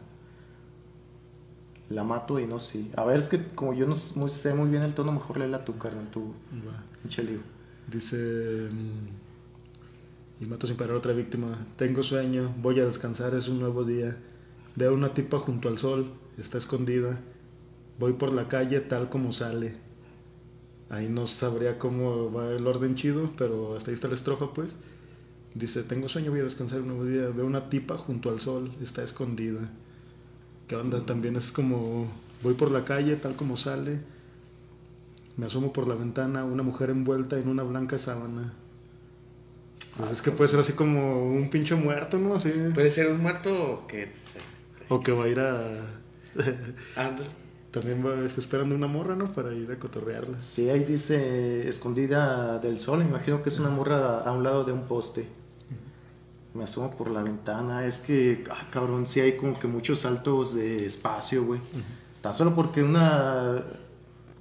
La 1.88 2.04
mato 2.04 2.38
y 2.38 2.46
no 2.46 2.58
sé. 2.60 2.90
A 2.96 3.04
ver, 3.04 3.18
es 3.18 3.28
que 3.28 3.48
como 3.54 3.72
yo 3.74 3.86
no 3.86 3.96
sé 3.96 4.54
muy 4.54 4.68
bien 4.70 4.82
el 4.82 4.94
tono, 4.94 5.12
mejor 5.12 5.38
léela 5.38 5.64
tú, 5.64 5.76
carnal, 5.78 6.08
tú, 6.10 6.34
pinche. 7.02 7.22
Dice. 7.86 8.68
mm, 8.70 9.08
Y 10.40 10.46
mato 10.46 10.66
sin 10.66 10.76
parar 10.76 10.96
otra 10.96 11.12
víctima. 11.12 11.66
Tengo 11.76 12.02
sueño, 12.02 12.54
voy 12.58 12.80
a 12.80 12.86
descansar, 12.86 13.34
es 13.34 13.48
un 13.48 13.60
nuevo 13.60 13.84
día. 13.84 14.16
Veo 14.74 14.94
una 14.94 15.14
tipa 15.14 15.38
junto 15.38 15.68
al 15.68 15.78
sol, 15.78 16.14
está 16.38 16.58
escondida. 16.58 17.20
Voy 17.98 18.14
por 18.14 18.32
la 18.32 18.48
calle 18.48 18.80
tal 18.80 19.10
como 19.10 19.32
sale. 19.32 19.76
Ahí 20.90 21.08
no 21.08 21.26
sabría 21.26 21.78
cómo 21.78 22.32
va 22.32 22.50
el 22.50 22.66
orden 22.66 22.94
chido, 22.96 23.30
pero 23.36 23.76
hasta 23.76 23.90
ahí 23.90 23.94
está 23.94 24.08
la 24.08 24.14
estrofa, 24.14 24.52
pues. 24.52 24.76
Dice: 25.58 25.82
Tengo 25.82 26.08
sueño, 26.08 26.30
voy 26.30 26.40
a 26.40 26.44
descansar, 26.44 26.80
un 26.80 26.88
nuevo 26.88 27.04
día. 27.04 27.28
Veo 27.28 27.44
una 27.44 27.68
tipa 27.68 27.98
junto 27.98 28.30
al 28.30 28.40
sol, 28.40 28.70
está 28.80 29.02
escondida. 29.02 29.68
¿Qué 30.68 30.76
onda? 30.76 31.04
También 31.04 31.34
es 31.36 31.50
como: 31.50 32.06
Voy 32.42 32.54
por 32.54 32.70
la 32.70 32.84
calle 32.84 33.16
tal 33.16 33.34
como 33.34 33.56
sale. 33.56 34.00
Me 35.36 35.46
asomo 35.46 35.72
por 35.72 35.88
la 35.88 35.94
ventana, 35.94 36.44
una 36.44 36.62
mujer 36.62 36.90
envuelta 36.90 37.38
en 37.38 37.48
una 37.48 37.62
blanca 37.64 37.98
sábana. 37.98 38.52
Pues 39.96 40.12
es 40.12 40.22
que 40.22 40.30
puede 40.30 40.48
ser 40.48 40.60
así 40.60 40.74
como 40.74 41.24
un 41.26 41.50
pinche 41.50 41.74
muerto, 41.74 42.18
¿no? 42.18 42.34
Así. 42.34 42.52
Puede 42.74 42.90
ser 42.90 43.08
un 43.10 43.20
muerto 43.20 43.84
que... 43.88 44.12
O 44.88 45.00
que 45.00 45.12
va 45.12 45.24
a 45.24 45.28
ir 45.28 45.40
a. 45.40 45.60
Anda. 46.96 47.24
También 47.70 48.04
va, 48.04 48.24
está 48.24 48.40
esperando 48.40 48.74
una 48.74 48.86
morra, 48.86 49.14
¿no? 49.14 49.32
Para 49.32 49.54
ir 49.54 49.70
a 49.70 49.78
cotorrearla. 49.78 50.40
Sí, 50.40 50.70
ahí 50.70 50.84
dice 50.84 51.68
escondida 51.68 52.58
del 52.58 52.78
sol, 52.78 53.02
imagino 53.02 53.42
que 53.42 53.50
es 53.50 53.58
una 53.58 53.70
morra 53.70 54.20
a 54.20 54.32
un 54.32 54.42
lado 54.42 54.64
de 54.64 54.72
un 54.72 54.86
poste. 54.86 55.28
Me 56.58 56.64
asomo 56.64 56.90
por 56.90 57.08
la 57.08 57.22
ventana, 57.22 57.86
es 57.86 58.00
que, 58.00 58.44
ah, 58.50 58.66
cabrón, 58.72 59.06
sí 59.06 59.20
hay 59.20 59.36
como 59.36 59.56
que 59.56 59.68
muchos 59.68 60.00
saltos 60.00 60.56
de 60.56 60.86
espacio, 60.86 61.44
güey. 61.44 61.60
Tan 62.20 62.34
solo 62.34 62.52
porque 62.56 62.82
una... 62.82 63.62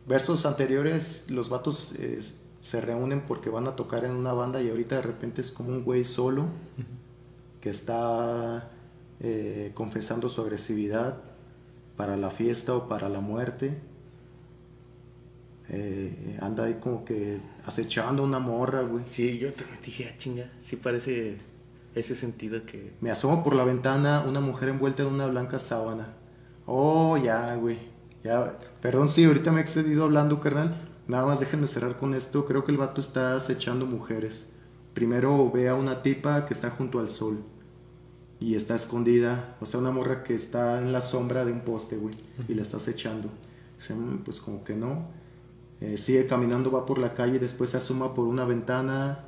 Versos 0.07 0.47
anteriores, 0.47 1.29
los 1.29 1.51
vatos 1.51 1.93
eh, 1.99 2.19
se 2.59 2.81
reúnen 2.81 3.21
porque 3.21 3.51
van 3.51 3.67
a 3.67 3.75
tocar 3.75 4.03
en 4.03 4.11
una 4.11 4.33
banda 4.33 4.63
y 4.63 4.69
ahorita 4.69 4.95
de 4.95 5.01
repente 5.03 5.41
es 5.41 5.51
como 5.51 5.69
un 5.69 5.83
güey 5.83 6.05
solo 6.05 6.47
que 7.61 7.69
está 7.69 8.71
eh, 9.19 9.71
confesando 9.75 10.27
su 10.27 10.41
agresividad 10.41 11.17
para 11.97 12.17
la 12.17 12.31
fiesta 12.31 12.73
o 12.73 12.87
para 12.87 13.09
la 13.09 13.19
muerte. 13.19 13.77
Eh, 15.69 16.37
anda 16.41 16.63
ahí 16.63 16.75
como 16.75 17.05
que 17.05 17.39
acechando 17.65 18.23
una 18.23 18.39
morra, 18.39 18.81
güey. 18.81 19.05
Sí, 19.05 19.37
yo 19.37 19.53
también 19.53 19.79
dije, 19.83 20.09
ah, 20.09 20.17
chinga, 20.17 20.49
sí 20.61 20.77
parece 20.77 21.37
ese 21.99 22.15
sentido 22.15 22.65
que... 22.65 22.93
Me 23.01 23.11
asomo 23.11 23.43
por 23.43 23.55
la 23.55 23.63
ventana, 23.63 24.23
una 24.27 24.39
mujer 24.39 24.69
envuelta 24.69 25.03
en 25.03 25.09
una 25.09 25.27
blanca 25.27 25.59
sábana. 25.59 26.13
Oh, 26.65 27.17
ya, 27.17 27.55
güey. 27.55 27.77
Ya, 28.23 28.57
perdón, 28.81 29.09
sí, 29.09 29.25
ahorita 29.25 29.51
me 29.51 29.59
he 29.59 29.61
excedido 29.61 30.03
hablando, 30.03 30.39
carnal. 30.39 30.75
Nada 31.07 31.25
más 31.25 31.39
déjenme 31.39 31.67
cerrar 31.67 31.97
con 31.97 32.13
esto. 32.13 32.45
Creo 32.45 32.65
que 32.65 32.71
el 32.71 32.77
vato 32.77 32.99
está 32.99 33.35
acechando 33.35 33.85
mujeres. 33.85 34.53
Primero 34.93 35.49
ve 35.51 35.69
a 35.69 35.75
una 35.75 36.01
tipa 36.01 36.45
que 36.45 36.53
está 36.53 36.69
junto 36.71 36.99
al 36.99 37.09
sol 37.09 37.43
y 38.39 38.55
está 38.55 38.75
escondida. 38.75 39.55
O 39.61 39.65
sea, 39.65 39.79
una 39.79 39.91
morra 39.91 40.23
que 40.23 40.35
está 40.35 40.81
en 40.81 40.91
la 40.91 41.01
sombra 41.01 41.45
de 41.45 41.51
un 41.53 41.61
poste, 41.61 41.97
güey, 41.97 42.15
y 42.47 42.53
la 42.55 42.63
está 42.63 42.77
acechando. 42.77 43.29
Dice, 43.77 43.93
"Mm, 43.93 44.23
pues 44.23 44.41
como 44.41 44.63
que 44.63 44.75
no. 44.75 45.07
Eh, 45.79 45.97
sigue 45.97 46.25
caminando, 46.27 46.71
va 46.71 46.85
por 46.85 46.97
la 46.97 47.13
calle, 47.13 47.39
después 47.39 47.69
se 47.69 47.77
asoma 47.77 48.13
por 48.13 48.25
una 48.27 48.45
ventana 48.45 49.19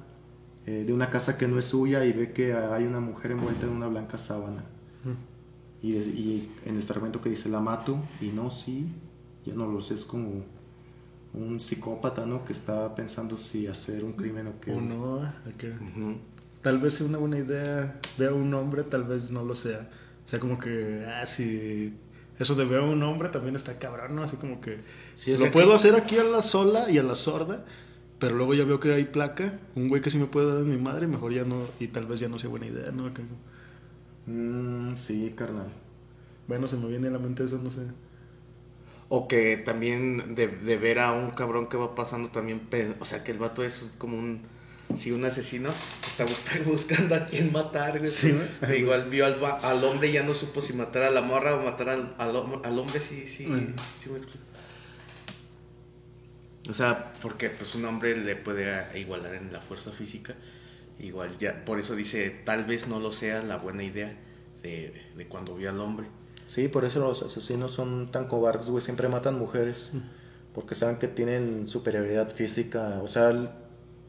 eh, 0.69 0.83
de 0.85 0.93
una 0.93 1.09
casa 1.09 1.37
que 1.37 1.47
no 1.47 1.57
es 1.57 1.65
suya 1.65 2.05
y 2.05 2.13
ve 2.13 2.31
que 2.31 2.53
hay 2.53 2.83
una 2.85 2.99
mujer 2.99 3.31
envuelta 3.31 3.65
en 3.65 3.71
una 3.71 3.87
blanca 3.87 4.17
sábana. 4.17 4.63
Y, 5.81 5.93
y 5.95 6.51
en 6.65 6.75
el 6.75 6.83
fragmento 6.83 7.21
que 7.21 7.29
dice 7.29 7.47
la 7.49 7.61
mato, 7.61 7.97
y 8.19 8.27
no, 8.27 8.49
sí, 8.49 8.87
ya 9.45 9.53
no 9.53 9.65
lo 9.65 9.79
sé, 9.81 9.95
es 9.95 10.03
como 10.03 10.43
un 11.33 11.59
psicópata, 11.59 12.25
¿no? 12.25 12.43
Que 12.43 12.51
está 12.53 12.93
pensando 12.95 13.37
si 13.37 13.65
hacer 13.65 14.03
un 14.03 14.11
crimen 14.13 14.47
o 14.47 14.59
qué. 14.59 14.71
O 14.73 14.81
no, 14.81 15.21
acá. 15.23 15.67
Ujú. 15.79 16.17
Tal 16.61 16.79
vez 16.79 16.95
sea 16.95 17.07
una 17.07 17.17
buena 17.17 17.37
idea. 17.39 17.97
Veo 18.17 18.35
un 18.35 18.53
hombre, 18.53 18.83
tal 18.83 19.05
vez 19.05 19.31
no 19.31 19.45
lo 19.45 19.55
sea. 19.55 19.89
O 20.25 20.29
sea, 20.29 20.37
como 20.39 20.57
que, 20.59 21.05
ah, 21.07 21.25
si. 21.25 21.93
Eso 22.37 22.55
de 22.55 22.65
veo 22.65 22.89
un 22.91 23.01
hombre 23.03 23.29
también 23.29 23.55
está 23.55 23.79
cabrón, 23.79 24.15
¿no? 24.15 24.23
Así 24.23 24.35
como 24.35 24.59
que. 24.59 24.79
Sí, 25.15 25.31
o 25.31 25.35
lo 25.35 25.39
sea 25.43 25.51
puedo 25.51 25.69
que- 25.69 25.75
hacer 25.75 25.95
aquí 25.95 26.17
a 26.17 26.23
la 26.25 26.41
sola 26.41 26.89
y 26.91 26.97
a 26.97 27.03
la 27.03 27.15
sorda. 27.15 27.65
Pero 28.19 28.35
luego 28.35 28.53
ya 28.53 28.65
veo 28.65 28.79
que 28.79 28.93
hay 28.93 29.05
placa. 29.05 29.57
Un 29.75 29.87
güey 29.87 30.01
que 30.01 30.09
sí 30.09 30.17
me 30.17 30.25
puede 30.25 30.53
dar 30.53 30.65
mi 30.65 30.77
madre. 30.77 31.07
Mejor 31.07 31.33
ya 31.33 31.45
no. 31.45 31.67
Y 31.79 31.87
tal 31.87 32.05
vez 32.05 32.19
ya 32.19 32.27
no 32.29 32.37
sea 32.39 32.49
buena 32.49 32.67
idea, 32.67 32.91
¿no? 32.91 33.09
Mm, 34.25 34.95
sí, 34.95 35.33
carnal. 35.35 35.71
Bueno, 36.47 36.67
se 36.67 36.77
me 36.77 36.87
viene 36.87 37.07
a 37.07 37.11
la 37.11 37.19
mente 37.19 37.43
eso, 37.45 37.59
no 37.63 37.71
sé. 37.71 37.81
O 39.11 39.27
que 39.27 39.57
también 39.57 40.35
de, 40.35 40.47
de 40.47 40.77
ver 40.77 40.99
a 40.99 41.11
un 41.13 41.31
cabrón 41.31 41.67
que 41.67 41.77
va 41.77 41.95
pasando 41.95 42.29
también, 42.29 42.61
o 42.99 43.05
sea, 43.05 43.23
que 43.23 43.31
el 43.31 43.39
vato 43.39 43.63
es 43.63 43.83
como 43.97 44.17
un, 44.19 44.41
sí, 44.93 45.11
un 45.11 45.25
asesino, 45.25 45.69
está 46.05 46.25
bus- 46.25 46.43
buscando 46.65 47.15
a 47.15 47.25
quién 47.25 47.51
matar, 47.51 47.97
güey. 47.99 48.11
Sí, 48.11 48.33
¿no? 48.33 48.67
Que 48.67 48.77
igual 48.77 49.09
vio 49.09 49.25
al, 49.25 49.39
al 49.43 49.83
hombre 49.83 50.09
y 50.09 50.11
ya 50.13 50.23
no 50.23 50.35
supo 50.35 50.61
si 50.61 50.73
matar 50.73 51.03
a 51.03 51.09
la 51.11 51.21
morra 51.21 51.55
o 51.55 51.63
matar 51.63 51.89
al, 51.89 52.13
al, 52.19 52.33
hom- 52.35 52.61
al 52.63 52.77
hombre, 52.77 52.99
sí, 53.01 53.25
sí, 53.27 53.45
sí. 53.45 53.73
O 56.69 56.73
sea, 56.73 57.13
porque 57.21 57.49
pues 57.49 57.73
un 57.75 57.85
hombre 57.85 58.15
le 58.17 58.35
puede 58.35 58.71
a- 58.71 58.95
igualar 58.97 59.33
en 59.35 59.51
la 59.51 59.59
fuerza 59.61 59.91
física, 59.91 60.35
igual 60.99 61.37
ya, 61.39 61.65
por 61.65 61.79
eso 61.79 61.95
dice, 61.95 62.29
tal 62.45 62.65
vez 62.65 62.87
no 62.87 62.99
lo 62.99 63.11
sea 63.11 63.41
la 63.41 63.57
buena 63.57 63.83
idea 63.83 64.15
de, 64.61 64.93
de 65.17 65.27
cuando 65.27 65.55
vio 65.55 65.69
al 65.69 65.79
hombre. 65.79 66.07
Sí, 66.45 66.67
por 66.67 66.85
eso 66.85 66.99
los 66.99 67.23
asesinos 67.23 67.71
son 67.71 68.11
tan 68.11 68.27
cobardes, 68.27 68.69
güey. 68.69 68.81
Siempre 68.81 69.07
matan 69.07 69.37
mujeres. 69.37 69.91
Porque 70.53 70.73
saben 70.73 70.97
que 70.97 71.07
tienen 71.07 71.67
superioridad 71.67 72.31
física. 72.31 72.99
O 73.03 73.07
sea, 73.07 73.31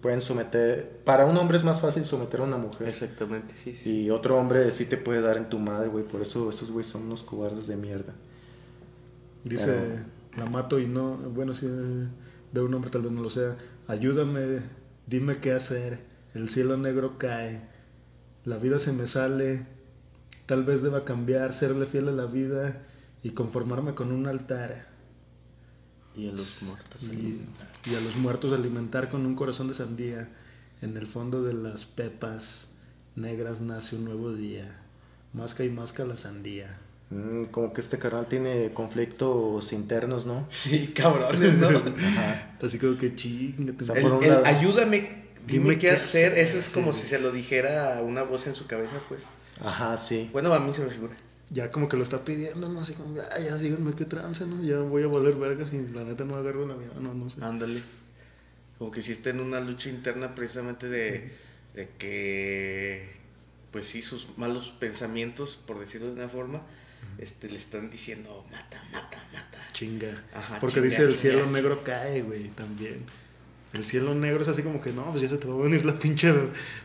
pueden 0.01 0.23
someter. 0.23 1.01
Para 1.05 1.27
un 1.27 1.37
hombre 1.37 1.59
es 1.59 1.65
más 1.65 1.83
fácil 1.83 2.03
someter 2.03 2.41
a 2.41 2.45
una 2.45 2.57
mujer. 2.57 2.89
Exactamente, 2.89 3.55
sí, 3.63 3.75
sí. 3.75 4.05
Y 4.05 4.11
otro 4.11 4.39
hombre 4.39 4.71
sí 4.71 4.87
te 4.87 4.97
puede 4.97 5.21
dar 5.21 5.37
en 5.37 5.51
tu 5.51 5.59
madre, 5.59 5.89
güey. 5.89 6.05
Por 6.07 6.23
eso 6.23 6.49
esos 6.49 6.71
güey 6.71 6.83
son 6.85 7.03
unos 7.03 7.23
cobardes 7.23 7.67
de 7.67 7.77
mierda. 7.77 8.15
Dice, 9.45 9.67
Pero- 9.67 10.45
la 10.45 10.51
mato 10.51 10.79
y 10.79 10.87
no, 10.87 11.17
bueno, 11.17 11.55
si 11.55 11.67
veo 12.53 12.65
un 12.65 12.75
hombre, 12.75 12.91
tal 12.91 13.03
vez 13.03 13.13
no 13.13 13.23
lo 13.23 13.31
sea. 13.31 13.57
Ayúdame, 13.89 14.61
dime 15.07 15.39
qué 15.39 15.53
hacer. 15.53 16.01
El 16.35 16.49
cielo 16.49 16.77
negro 16.77 17.19
cae, 17.19 17.63
la 18.45 18.57
vida 18.57 18.79
se 18.79 18.93
me 18.93 19.07
sale. 19.07 19.67
Tal 20.47 20.65
vez 20.65 20.83
deba 20.83 21.05
cambiar, 21.05 21.53
serle 21.53 21.87
fiel 21.87 22.09
a 22.09 22.13
la 22.13 22.27
vida 22.27 22.83
y 23.23 23.31
conformarme 23.31 23.95
con 23.95 24.13
un 24.13 24.27
altar. 24.27 24.87
Y 26.17 26.29
a 26.29 26.33
los 26.33 26.63
muertos. 26.65 27.03
Y, 27.05 27.47
y 27.89 27.95
a 27.95 28.01
los 28.01 28.17
muertos 28.17 28.53
alimentar 28.53 29.11
con 29.11 29.27
un 29.27 29.37
corazón 29.37 29.69
de 29.69 29.75
sandía. 29.75 30.29
En 30.83 30.97
el 30.97 31.07
fondo 31.07 31.43
de 31.43 31.53
las 31.53 31.85
pepas 31.85 32.73
negras 33.15 33.61
nace 33.61 33.97
un 33.97 34.05
nuevo 34.05 34.33
día. 34.33 34.83
Masca 35.33 35.65
y 35.65 35.71
masca 35.71 36.05
la 36.05 36.17
sandía. 36.17 36.79
Mm, 37.11 37.47
como 37.47 37.73
que 37.73 37.81
este 37.81 37.99
carnal 37.99 38.29
tiene 38.29 38.73
conflictos 38.73 39.73
internos, 39.73 40.27
¿no? 40.27 40.47
Sí, 40.51 40.93
cabrones, 40.95 41.55
¿no? 41.55 41.69
Ajá. 41.69 42.57
Así 42.63 42.79
como 42.79 42.97
que. 42.97 43.09
O 43.79 43.83
sea, 43.83 43.95
lado- 44.01 44.45
ayúdame, 44.45 45.25
dime, 45.47 45.79
qué 45.79 45.91
hacer. 45.91 46.39
Eso 46.39 46.59
es 46.59 46.67
sí. 46.67 46.75
como 46.75 46.93
si 46.93 47.07
se 47.09 47.19
lo 47.19 47.33
dijera 47.33 47.99
a 47.99 48.03
una 48.03 48.23
voz 48.23 48.47
en 48.47 48.55
su 48.55 48.67
cabeza, 48.67 48.95
pues. 49.09 49.25
Ajá, 49.61 49.97
sí. 49.97 50.31
Bueno, 50.33 50.53
a 50.55 50.61
mí 50.61 50.73
se 50.73 50.83
me 50.85 50.91
figura. 50.91 51.15
ya 51.51 51.69
como 51.71 51.89
que 51.89 51.97
lo 51.97 52.05
está 52.05 52.25
pidiendo, 52.25 52.69
¿no? 52.69 52.81
Así 52.81 52.95
como, 52.95 53.17
"Ay, 53.37 53.45
ya 53.47 53.57
díganme 53.57 53.93
qué 53.95 54.05
trance, 54.05 54.47
¿no? 54.47 54.63
Ya 54.63 54.79
voy 54.79 55.03
a 55.03 55.09
valer 55.09 55.35
vergas 55.35 55.73
y 55.73 55.83
la 55.89 56.05
neta 56.05 56.25
no 56.25 56.37
agarro 56.37 56.65
la 56.67 56.77
vida, 56.77 56.93
no, 57.01 57.13
no 57.13 57.29
sé. 57.29 57.43
Ándale. 57.43 57.83
Como 58.79 58.91
que 58.93 59.03
si 59.03 59.13
está 59.13 59.31
en 59.31 59.41
una 59.41 59.61
lucha 59.61 59.89
interna 59.91 60.35
precisamente 60.35 60.89
de, 60.89 61.33
de 61.75 61.89
que, 61.99 63.09
pues 63.73 63.87
sí, 63.87 64.01
sus 64.01 64.39
malos 64.39 64.73
pensamientos, 64.79 65.59
por 65.67 65.79
decirlo 65.81 66.07
de 66.09 66.15
una 66.15 66.29
forma, 66.29 66.63
este, 67.21 67.49
le 67.51 67.57
están 67.57 67.91
diciendo, 67.91 68.45
mata, 68.51 68.83
mata, 68.93 69.19
mata. 69.33 69.59
Chinga. 69.73 70.25
Ajá, 70.33 70.59
Porque 70.59 70.81
chinga, 70.81 70.85
dice 70.87 71.03
el 71.03 71.17
chinga. 71.17 71.21
cielo 71.21 71.47
negro 71.47 71.85
cae, 71.85 72.23
güey, 72.23 72.49
también. 72.51 73.05
El 73.73 73.85
cielo 73.85 74.15
negro 74.15 74.43
es 74.43 74.49
así 74.49 74.63
como 74.63 74.81
que, 74.81 74.93
no, 74.93 75.05
pues 75.11 75.23
ya 75.23 75.29
se 75.29 75.39
te 75.39 75.47
va 75.47 75.55
a 75.55 75.59
venir 75.59 75.85
la 75.85 75.99
pinche, 75.99 76.33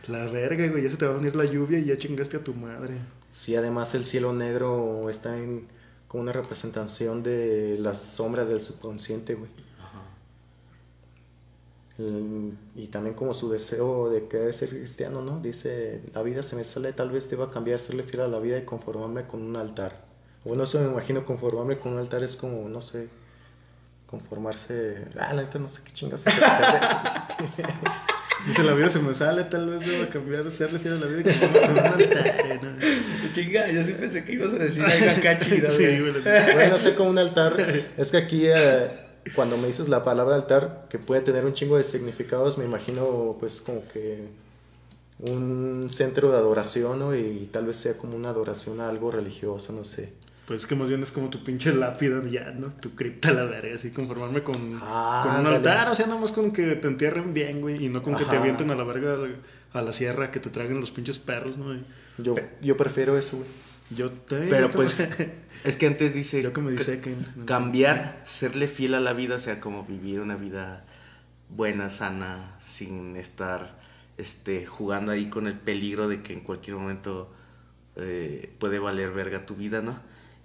la 0.08 0.26
verga, 0.30 0.68
güey, 0.68 0.84
ya 0.84 0.90
se 0.90 0.96
te 0.98 1.06
va 1.06 1.14
a 1.14 1.16
venir 1.16 1.34
la 1.34 1.44
lluvia 1.46 1.78
y 1.78 1.86
ya 1.86 1.98
chingaste 1.98 2.36
a 2.36 2.44
tu 2.44 2.54
madre. 2.54 2.98
Sí, 3.30 3.56
además 3.56 3.94
el 3.94 4.04
cielo 4.04 4.32
negro 4.32 5.08
está 5.10 5.36
en 5.36 5.66
como 6.08 6.22
una 6.22 6.32
representación 6.32 7.22
de 7.22 7.78
las 7.80 8.00
sombras 8.00 8.48
del 8.48 8.60
subconsciente, 8.60 9.34
güey. 9.34 9.50
Ajá. 9.80 10.02
Y 12.76 12.86
también 12.88 13.14
como 13.16 13.34
su 13.34 13.50
deseo 13.50 14.10
de 14.10 14.28
querer 14.28 14.52
ser 14.54 14.68
cristiano, 14.68 15.22
¿no? 15.22 15.40
Dice, 15.40 16.02
la 16.14 16.22
vida 16.22 16.42
se 16.42 16.54
me 16.56 16.62
sale, 16.62 16.92
tal 16.92 17.10
vez 17.10 17.28
te 17.28 17.36
va 17.36 17.46
a 17.46 17.50
cambiar, 17.50 17.80
serle 17.80 18.02
fiel 18.04 18.20
a 18.22 18.28
la 18.28 18.38
vida 18.38 18.58
y 18.58 18.64
conformarme 18.64 19.26
con 19.26 19.42
un 19.42 19.56
altar. 19.56 20.05
Bueno, 20.46 20.62
eso 20.62 20.80
me 20.80 20.88
imagino, 20.88 21.26
conformarme 21.26 21.78
con 21.80 21.94
un 21.94 21.98
altar 21.98 22.22
es 22.22 22.36
como, 22.36 22.68
no 22.68 22.80
sé, 22.80 23.08
conformarse... 24.06 25.06
Ah, 25.18 25.34
la 25.34 25.42
neta 25.42 25.58
no 25.58 25.66
sé 25.66 25.82
qué 25.84 25.92
chingas. 25.92 26.20
se. 26.20 26.30
Dice, 28.46 28.62
la 28.62 28.74
vida 28.74 28.88
se 28.88 29.00
me 29.00 29.12
sale, 29.12 29.42
tal 29.44 29.68
vez 29.68 29.84
deba 29.84 30.08
cambiar, 30.08 30.48
serle 30.52 30.78
fiel 30.78 30.94
a 30.94 30.98
la 30.98 31.06
vida 31.06 31.20
y 31.20 31.24
que 31.24 31.34
no 31.46 31.52
me 31.52 31.64
un 31.72 31.78
altar, 31.78 32.34
¿no? 32.62 32.70
Chinga, 33.34 33.68
yo 33.72 33.82
sí 33.82 33.90
pensé 33.92 34.24
que 34.24 34.34
ibas 34.34 34.54
a 34.54 34.58
decir 34.58 34.84
algo 34.84 35.10
acá 35.10 35.36
chido. 35.40 35.68
Sí, 35.68 35.98
güey. 35.98 36.12
Bueno, 36.54 36.78
sé 36.78 36.94
como 36.94 37.10
un 37.10 37.18
altar. 37.18 37.56
Es 37.96 38.12
que 38.12 38.18
aquí, 38.18 38.46
eh, 38.46 38.88
cuando 39.34 39.56
me 39.56 39.66
dices 39.66 39.88
la 39.88 40.04
palabra 40.04 40.36
altar, 40.36 40.86
que 40.88 41.00
puede 41.00 41.22
tener 41.22 41.44
un 41.44 41.54
chingo 41.54 41.76
de 41.76 41.82
significados, 41.82 42.56
me 42.56 42.66
imagino, 42.66 43.36
pues, 43.40 43.60
como 43.60 43.84
que 43.88 44.28
un 45.18 45.88
centro 45.90 46.30
de 46.30 46.36
adoración, 46.36 47.00
¿no? 47.00 47.16
Y 47.16 47.48
tal 47.50 47.66
vez 47.66 47.78
sea 47.78 47.98
como 47.98 48.14
una 48.14 48.28
adoración 48.28 48.80
a 48.80 48.88
algo 48.88 49.10
religioso, 49.10 49.72
no 49.72 49.82
sé. 49.82 50.12
Pues 50.46 50.60
es 50.62 50.66
que 50.66 50.76
más 50.76 50.88
bien 50.88 51.02
es 51.02 51.10
como 51.10 51.28
tu 51.28 51.42
pinche 51.42 51.74
lápida 51.74 52.22
ya, 52.24 52.52
¿no? 52.52 52.68
Tu 52.70 52.94
cripta 52.94 53.30
a 53.30 53.32
la 53.32 53.44
verga, 53.44 53.74
así 53.74 53.90
conformarme 53.90 54.42
con, 54.44 54.78
Ah, 54.80 55.22
con 55.24 55.40
un 55.40 55.46
altar, 55.46 55.88
o 55.88 55.94
sea, 55.96 56.06
nada 56.06 56.20
más 56.20 56.30
con 56.32 56.52
que 56.52 56.76
te 56.76 56.86
entierren 56.86 57.34
bien, 57.34 57.60
güey, 57.60 57.84
y 57.84 57.88
no 57.88 58.02
con 58.02 58.14
que 58.16 58.24
te 58.24 58.36
avienten 58.36 58.70
a 58.70 58.76
la 58.76 58.84
verga 58.84 59.16
a 59.72 59.82
la 59.82 59.92
sierra, 59.92 60.30
que 60.30 60.38
te 60.40 60.50
traguen 60.50 60.80
los 60.80 60.92
pinches 60.92 61.18
perros, 61.18 61.58
¿no? 61.58 61.74
Y 61.74 61.84
Yo, 62.18 62.36
yo 62.62 62.76
prefiero 62.76 63.18
eso, 63.18 63.38
güey. 63.38 63.48
yo 63.90 64.10
también. 64.12 64.50
Pero 64.50 64.70
pues, 64.70 65.08
es 65.64 65.76
que 65.76 65.86
antes 65.88 66.14
dice... 66.14 66.40
yo 66.42 66.52
que 66.52 66.60
me 66.60 66.70
ca- 66.72 66.78
disequen. 66.78 67.26
cambiar, 67.44 68.22
serle 68.24 68.68
fiel 68.68 68.94
a 68.94 69.00
la 69.00 69.12
vida, 69.14 69.34
o 69.36 69.40
sea, 69.40 69.60
como 69.60 69.84
vivir 69.84 70.20
una 70.20 70.36
vida 70.36 70.84
buena, 71.48 71.90
sana, 71.90 72.56
sin 72.62 73.16
estar 73.16 73.74
este, 74.16 74.64
jugando 74.64 75.10
ahí 75.12 75.28
con 75.28 75.46
el 75.48 75.54
peligro 75.54 76.06
de 76.08 76.22
que 76.22 76.32
en 76.32 76.40
cualquier 76.40 76.76
momento 76.76 77.32
eh, 77.96 78.52
puede 78.60 78.78
valer 78.78 79.10
verga 79.10 79.44
tu 79.44 79.56
vida, 79.56 79.82
¿no? 79.82 79.98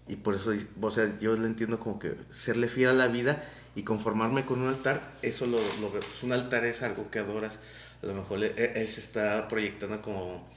Y 0.07 0.15
por 0.17 0.35
eso, 0.35 0.51
o 0.81 0.91
sea, 0.91 1.17
yo 1.19 1.33
lo 1.35 1.45
entiendo 1.45 1.79
como 1.79 1.99
que 1.99 2.15
serle 2.31 2.67
fiel 2.67 2.89
a 2.89 2.93
la 2.93 3.07
vida 3.07 3.43
y 3.75 3.83
conformarme 3.83 4.45
con 4.45 4.61
un 4.61 4.67
altar, 4.69 5.11
eso 5.21 5.45
lo, 5.47 5.59
lo 5.79 5.91
veo. 5.91 6.01
Pues 6.01 6.23
un 6.23 6.33
altar 6.33 6.65
es 6.65 6.81
algo 6.81 7.09
que 7.11 7.19
adoras. 7.19 7.59
A 8.03 8.07
lo 8.07 8.13
mejor 8.15 8.43
él, 8.43 8.53
él 8.57 8.87
se 8.87 8.99
está 8.99 9.47
proyectando 9.47 10.01
como, 10.01 10.49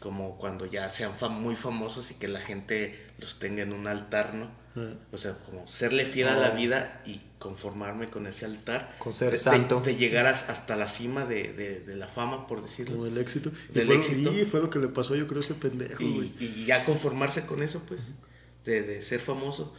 como 0.00 0.38
cuando 0.38 0.66
ya 0.66 0.90
sean 0.90 1.12
fam- 1.18 1.38
muy 1.38 1.54
famosos 1.56 2.10
y 2.10 2.14
que 2.14 2.26
la 2.28 2.40
gente 2.40 3.06
los 3.18 3.38
tenga 3.38 3.62
en 3.62 3.72
un 3.72 3.86
altar, 3.86 4.34
¿no? 4.34 4.50
Ah, 4.76 4.92
O 5.12 5.18
sea, 5.18 5.38
como 5.38 5.66
serle 5.68 6.04
fiel 6.06 6.28
a 6.28 6.36
la 6.36 6.50
vida 6.50 7.02
y 7.06 7.20
conformarme 7.38 8.08
con 8.08 8.26
ese 8.26 8.44
altar. 8.44 8.94
Con 8.98 9.12
ser 9.12 9.30
de, 9.32 9.36
santo. 9.36 9.80
De, 9.80 9.92
de 9.92 9.96
llegar 9.98 10.26
as- 10.26 10.48
hasta 10.50 10.74
la 10.76 10.88
cima 10.88 11.24
de, 11.26 11.52
de- 11.52 11.80
de 11.80 11.96
la 11.96 12.08
fama, 12.08 12.46
por 12.46 12.58
Como 12.58 12.68
decirlo. 12.68 13.06
el 13.06 13.16
éxito. 13.18 13.52
Y 13.74 13.80
fue, 13.80 13.96
éxito. 13.96 14.32
Y 14.34 14.44
fue 14.46 14.60
lo 14.60 14.68
que 14.70 14.78
le 14.80 14.88
pasó, 14.88 15.14
yo 15.14 15.26
creo, 15.28 15.40
a 15.40 15.44
ese 15.44 15.54
pendejo, 15.54 16.02
y 16.02 16.64
ya 16.66 16.84
conformarse 16.84 17.46
con 17.46 17.62
eso, 17.62 17.82
pues, 17.86 18.02
de, 18.66 18.82
de 18.82 19.00
ser 19.02 19.20
famoso. 19.20 19.72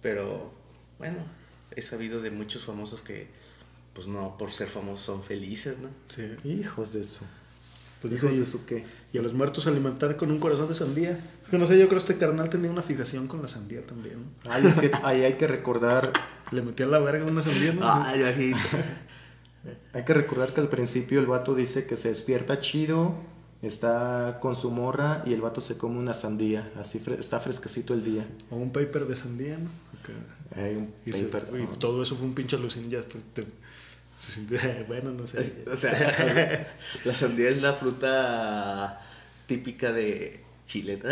Pero, 0.00 0.50
bueno, 0.98 1.18
he 1.76 1.82
sabido 1.82 2.22
de 2.22 2.30
muchos 2.30 2.64
famosos 2.64 3.02
que, 3.02 3.26
pues 3.94 4.06
no, 4.06 4.38
por 4.38 4.50
ser 4.52 4.68
famosos 4.68 5.04
son 5.04 5.22
felices, 5.22 5.76
¿no? 5.78 5.88
Sí. 6.08 6.34
Hijos 6.44 6.92
de 6.92 7.02
eso. 7.02 7.26
Pues 8.00 8.12
dice, 8.12 8.26
Hijos 8.26 8.38
de 8.38 8.42
y, 8.44 8.46
su 8.46 8.64
qué. 8.64 8.84
y 9.12 9.18
a 9.18 9.22
los 9.22 9.32
muertos 9.34 9.66
alimentar 9.66 10.16
con 10.16 10.30
un 10.30 10.38
corazón 10.38 10.68
de 10.68 10.74
sandía. 10.74 11.18
Es 11.42 11.48
que 11.50 11.58
no 11.58 11.66
sé, 11.66 11.78
yo 11.78 11.88
creo 11.88 11.98
que 12.00 12.12
este 12.12 12.16
carnal 12.16 12.48
tenía 12.48 12.70
una 12.70 12.82
fijación 12.82 13.26
con 13.26 13.42
la 13.42 13.48
sandía 13.48 13.84
también. 13.84 14.22
¿no? 14.44 14.52
Ay, 14.52 14.66
es 14.66 14.78
que 14.78 14.92
ahí 15.02 15.24
hay 15.24 15.34
que 15.34 15.48
recordar, 15.48 16.12
Le 16.52 16.62
metía 16.62 16.86
a 16.86 16.88
la 16.90 17.00
verga 17.00 17.24
una 17.24 17.42
sandía, 17.42 17.72
¿no? 17.72 17.80
Ay, 17.92 18.22
ajito. 18.22 18.58
hay 19.92 20.04
que 20.04 20.14
recordar 20.14 20.54
que 20.54 20.60
al 20.60 20.68
principio 20.68 21.18
el 21.18 21.26
vato 21.26 21.54
dice 21.56 21.86
que 21.88 21.96
se 21.96 22.08
despierta 22.08 22.60
chido, 22.60 23.16
está 23.62 24.38
con 24.40 24.54
su 24.54 24.70
morra 24.70 25.22
y 25.26 25.32
el 25.34 25.40
vato 25.40 25.60
se 25.60 25.76
come 25.78 25.98
una 25.98 26.14
sandía, 26.14 26.70
así 26.78 27.00
fre- 27.00 27.18
está 27.18 27.40
fresquecito 27.40 27.92
el 27.94 28.04
día. 28.04 28.26
O 28.50 28.56
un 28.56 28.70
paper 28.72 29.06
de 29.06 29.16
sandía, 29.16 29.58
¿no? 29.58 29.68
Hay 30.62 30.76
un 30.76 30.94
Y, 31.04 31.12
se- 31.12 31.26
y 31.28 31.76
todo 31.78 32.02
eso 32.02 32.16
fue 32.16 32.26
un 32.26 32.34
pinche 32.34 32.56
alucín, 32.56 32.88
ya 32.88 33.00
hasta 33.00 33.18
te- 33.34 33.46
se 34.20 34.42
bueno, 34.88 35.10
no 35.10 35.26
sé. 35.26 35.64
O 35.70 35.76
sea, 35.76 36.68
la 37.04 37.14
sandía 37.14 37.50
es 37.50 37.60
la 37.60 37.74
fruta 37.74 39.00
típica 39.46 39.92
de 39.92 40.40
Chile. 40.66 41.00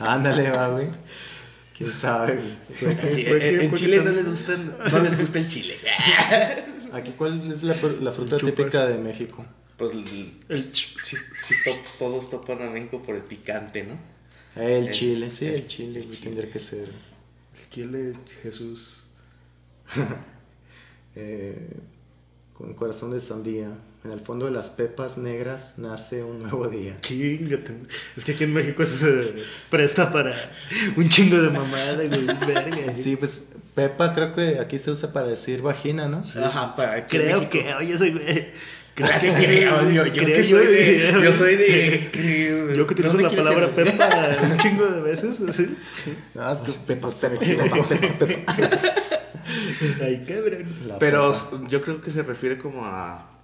Ándale, 0.00 0.50
va, 0.50 0.68
güey. 0.70 0.88
¿Quién 1.76 1.92
sabe, 1.92 2.56
güey? 2.80 2.96
Sí, 3.08 3.24
en, 3.26 3.74
Chile 3.74 4.02
no 4.02 4.10
les 4.10 4.28
gusta, 4.28 4.54
no 4.56 4.98
les 4.98 5.18
gusta 5.18 5.38
el 5.38 5.48
chile. 5.48 5.76
Aquí, 6.92 7.12
¿cuál 7.16 7.50
es 7.50 7.62
la, 7.62 7.74
fr- 7.76 8.00
la 8.00 8.12
fruta 8.12 8.36
típica 8.36 8.86
de 8.86 8.98
México? 8.98 9.44
Pues 9.80 9.92
El 10.50 10.72
to- 11.64 11.80
todos 11.98 12.28
topan 12.28 12.60
a 12.60 12.68
México 12.70 13.02
por 13.02 13.16
el 13.16 13.22
picante, 13.22 13.82
¿no? 13.82 13.98
El 14.62 14.88
El- 14.88 14.90
chile, 14.90 15.30
sí, 15.30 15.46
el- 15.46 15.54
el 15.54 15.66
chile, 15.66 16.02
chile. 16.02 16.18
tendría 16.22 16.50
que 16.52 16.58
ser. 16.58 16.88
el 17.58 17.70
chile 17.70 18.12
Jesús. 18.42 19.06
Eh, 21.16 21.56
con 22.54 22.72
corazón 22.74 23.10
de 23.10 23.18
sandía. 23.20 23.68
En 24.04 24.12
el 24.12 24.20
fondo 24.20 24.46
de 24.46 24.52
las 24.52 24.70
pepas 24.70 25.18
negras 25.18 25.74
nace 25.76 26.22
un 26.22 26.42
nuevo 26.42 26.68
día. 26.68 26.96
Chingate. 27.00 27.74
Es 28.16 28.24
que 28.24 28.32
aquí 28.32 28.44
en 28.44 28.52
México 28.54 28.82
eso 28.84 28.96
se 28.96 29.34
presta 29.68 30.12
para 30.12 30.34
un 30.96 31.08
chingo 31.10 31.36
de 31.42 31.50
mamada, 31.50 31.96
güey. 32.04 32.26
Verga. 32.46 32.94
Sí, 32.94 33.16
pues 33.16 33.52
pepa 33.74 34.14
creo 34.14 34.32
que 34.32 34.58
aquí 34.60 34.78
se 34.78 34.90
usa 34.92 35.12
para 35.12 35.26
decir 35.26 35.62
vagina, 35.62 36.08
¿no? 36.08 36.22
Ajá, 36.42 36.76
para 36.76 37.06
Creo 37.08 37.50
que, 37.50 37.74
oye, 37.74 37.98
soy 37.98 38.12
yo, 39.00 40.06
yo 40.06 40.12
creo 40.12 40.26
que 40.26 40.44
soy 40.44 40.66
de. 40.66 41.12
Yo 41.22 41.32
soy 41.32 41.56
de. 41.56 42.10
Yo 42.76 42.86
que 42.86 42.94
utilizo 42.94 43.14
¿Dónde 43.16 43.34
la 43.34 43.42
palabra 43.42 43.74
pepa 43.74 44.36
un 44.42 44.58
chingo 44.58 44.86
de 44.86 45.00
veces, 45.00 45.40
así. 45.40 45.76
No, 46.34 46.52
es 46.52 46.60
que 46.60 46.72
pepa, 46.72 47.10
pepa, 47.10 47.38
pepa, 47.38 47.88
pepa, 47.88 48.54
pepa. 48.54 48.80
Ay, 50.02 50.24
cabrón. 50.26 50.98
Pero 50.98 51.32
pepa. 51.32 51.68
yo 51.68 51.82
creo 51.82 52.00
que 52.00 52.10
se 52.10 52.22
refiere 52.22 52.58
como 52.58 52.84
a. 52.84 53.39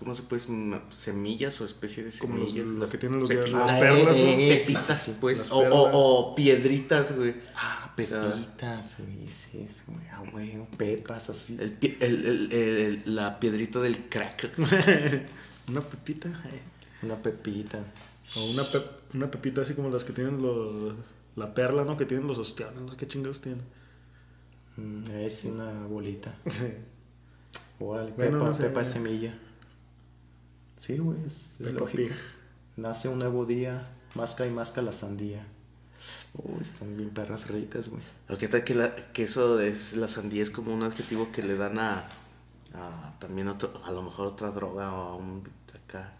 ¿Cómo 0.00 0.14
se 0.14 0.22
puede? 0.22 0.42
Semillas 0.90 1.60
o 1.60 1.64
especie 1.64 2.02
de 2.02 2.18
Como 2.18 2.38
los- 2.38 2.48
semillas. 2.48 2.68
lo 2.68 2.78
las 2.80 2.90
que 2.90 2.98
tienen 2.98 3.20
los 3.20 3.28
pepitas. 3.28 3.52
las 3.52 3.80
perlas, 3.80 4.16
eh, 4.18 4.22
¿no? 4.24 4.30
eh, 4.30 4.58
Pepitas, 4.58 5.02
sí, 5.02 5.16
pues. 5.20 5.38
las 5.38 5.52
O, 5.52 5.60
perlas. 5.60 5.78
o, 5.78 5.90
o 5.92 6.34
piedritas, 6.34 7.14
güey. 7.16 7.34
Ah, 7.54 7.92
pepitas, 7.94 8.96
güey, 8.98 9.28
es, 9.28 9.84
güey, 9.86 10.08
ah, 10.10 10.22
güey, 10.32 10.66
pepas 10.78 11.30
así. 11.30 11.56
El, 11.60 11.76
el, 12.00 12.52
el- 12.52 13.14
la 13.14 13.38
piedrita 13.38 13.78
del 13.80 14.08
crack. 14.08 14.50
Una 15.68 15.82
pepita. 15.82 16.28
ay. 16.44 16.60
Una 17.02 17.16
pepita. 17.16 17.78
O 18.36 18.50
una, 18.52 18.64
pep- 18.64 19.14
una 19.14 19.30
pepita 19.30 19.60
así 19.62 19.74
como 19.74 19.88
las 19.90 20.04
que 20.04 20.12
tienen 20.12 20.42
los... 20.42 20.94
La 21.36 21.54
perla, 21.54 21.84
¿no? 21.84 21.96
Que 21.96 22.04
tienen 22.06 22.26
los 22.26 22.38
ostiones, 22.38 22.80
no 22.80 22.96
qué 22.96 23.06
chingados 23.06 23.40
tienen. 23.40 23.62
Mm, 24.76 25.10
Es 25.12 25.44
una 25.44 25.86
bolita. 25.86 26.34
Órale, 27.78 28.12
Bueno, 28.12 28.38
pepa, 28.38 28.44
no 28.50 28.54
sé. 28.54 28.62
pepa 28.64 28.84
semilla. 28.84 29.38
Sí, 30.80 30.98
güey, 30.98 31.18
es, 31.26 31.60
es 31.60 31.74
lógico. 31.74 32.08
Pig. 32.08 32.16
Nace 32.76 33.08
un 33.08 33.18
nuevo 33.20 33.46
día, 33.46 33.86
masca 34.14 34.46
y 34.46 34.50
masca 34.50 34.82
la 34.82 34.92
sandía. 34.92 35.46
Uy, 36.34 36.60
están 36.62 36.96
bien 36.96 37.10
perras 37.10 37.48
ricas, 37.50 37.88
güey. 37.88 38.02
¿O 38.28 38.38
qué 38.38 38.48
tal 38.48 38.64
que, 38.64 38.74
la, 38.74 39.12
que 39.12 39.24
eso 39.24 39.60
es 39.60 39.92
la 39.94 40.08
sandía 40.08 40.42
es 40.42 40.50
como 40.50 40.72
un 40.74 40.82
adjetivo 40.82 41.30
que 41.32 41.42
le 41.42 41.56
dan 41.56 41.78
a, 41.78 42.08
a 42.74 43.16
también 43.18 43.48
otro, 43.48 43.72
a 43.84 43.92
lo 43.92 44.02
mejor 44.02 44.28
otra 44.28 44.50
droga 44.50 44.92
o 44.92 45.08
a 45.12 45.16
un 45.16 45.48
acá? 45.74 46.19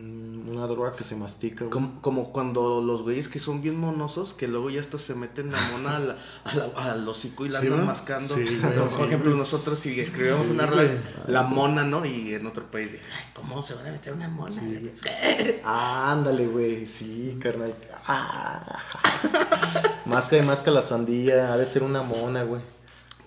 Mm, 0.00 0.24
Una 0.48 0.66
droga 0.66 0.94
que 0.94 1.02
se 1.04 1.16
mastica. 1.16 1.64
Como, 1.70 2.00
como 2.02 2.30
cuando 2.32 2.80
los 2.82 3.02
güeyes 3.02 3.28
que 3.28 3.38
son 3.38 3.62
bien 3.62 3.76
monosos, 3.80 4.34
que 4.34 4.46
luego 4.46 4.68
ya 4.70 4.80
hasta 4.80 4.98
se 4.98 5.14
meten 5.14 5.50
la 5.50 5.60
mona 5.72 5.96
a 5.96 6.00
la- 6.00 6.16
a 6.44 6.54
la- 6.54 6.92
al 6.92 7.08
hocico 7.08 7.46
y 7.46 7.48
la 7.48 7.60
Sí, 7.60 7.66
andan 7.68 7.86
mascando. 7.86 8.34
Sí, 8.34 8.60
Por 8.62 8.90
sí, 8.90 9.02
ejemplo, 9.02 9.30
güey. 9.30 9.38
nosotros 9.38 9.78
si 9.78 9.98
escribíamos 9.98 10.46
Sí, 10.46 10.52
una 10.52 10.66
rola, 10.66 10.84
la 11.28 11.42
mona, 11.44 11.82
¿no? 11.84 12.04
Y 12.04 12.34
en 12.34 12.46
otro 12.46 12.70
país, 12.70 12.90
ay, 12.92 13.24
¿cómo 13.34 13.62
se 13.62 13.74
van 13.74 13.86
a 13.86 13.92
meter 13.92 14.12
una 14.12 14.28
mona? 14.28 14.62
Ah, 15.64 16.12
ándale, 16.12 16.46
güey, 16.46 16.86
sí, 16.86 17.38
carnal. 17.42 17.74
Ah. 18.06 18.78
Masca 20.06 20.36
y 20.36 20.42
masca 20.42 20.70
la 20.70 20.82
sandía, 20.82 21.52
ha 21.52 21.56
de 21.56 21.66
ser 21.66 21.82
una 21.82 22.02
mona, 22.02 22.42
güey. 22.44 22.60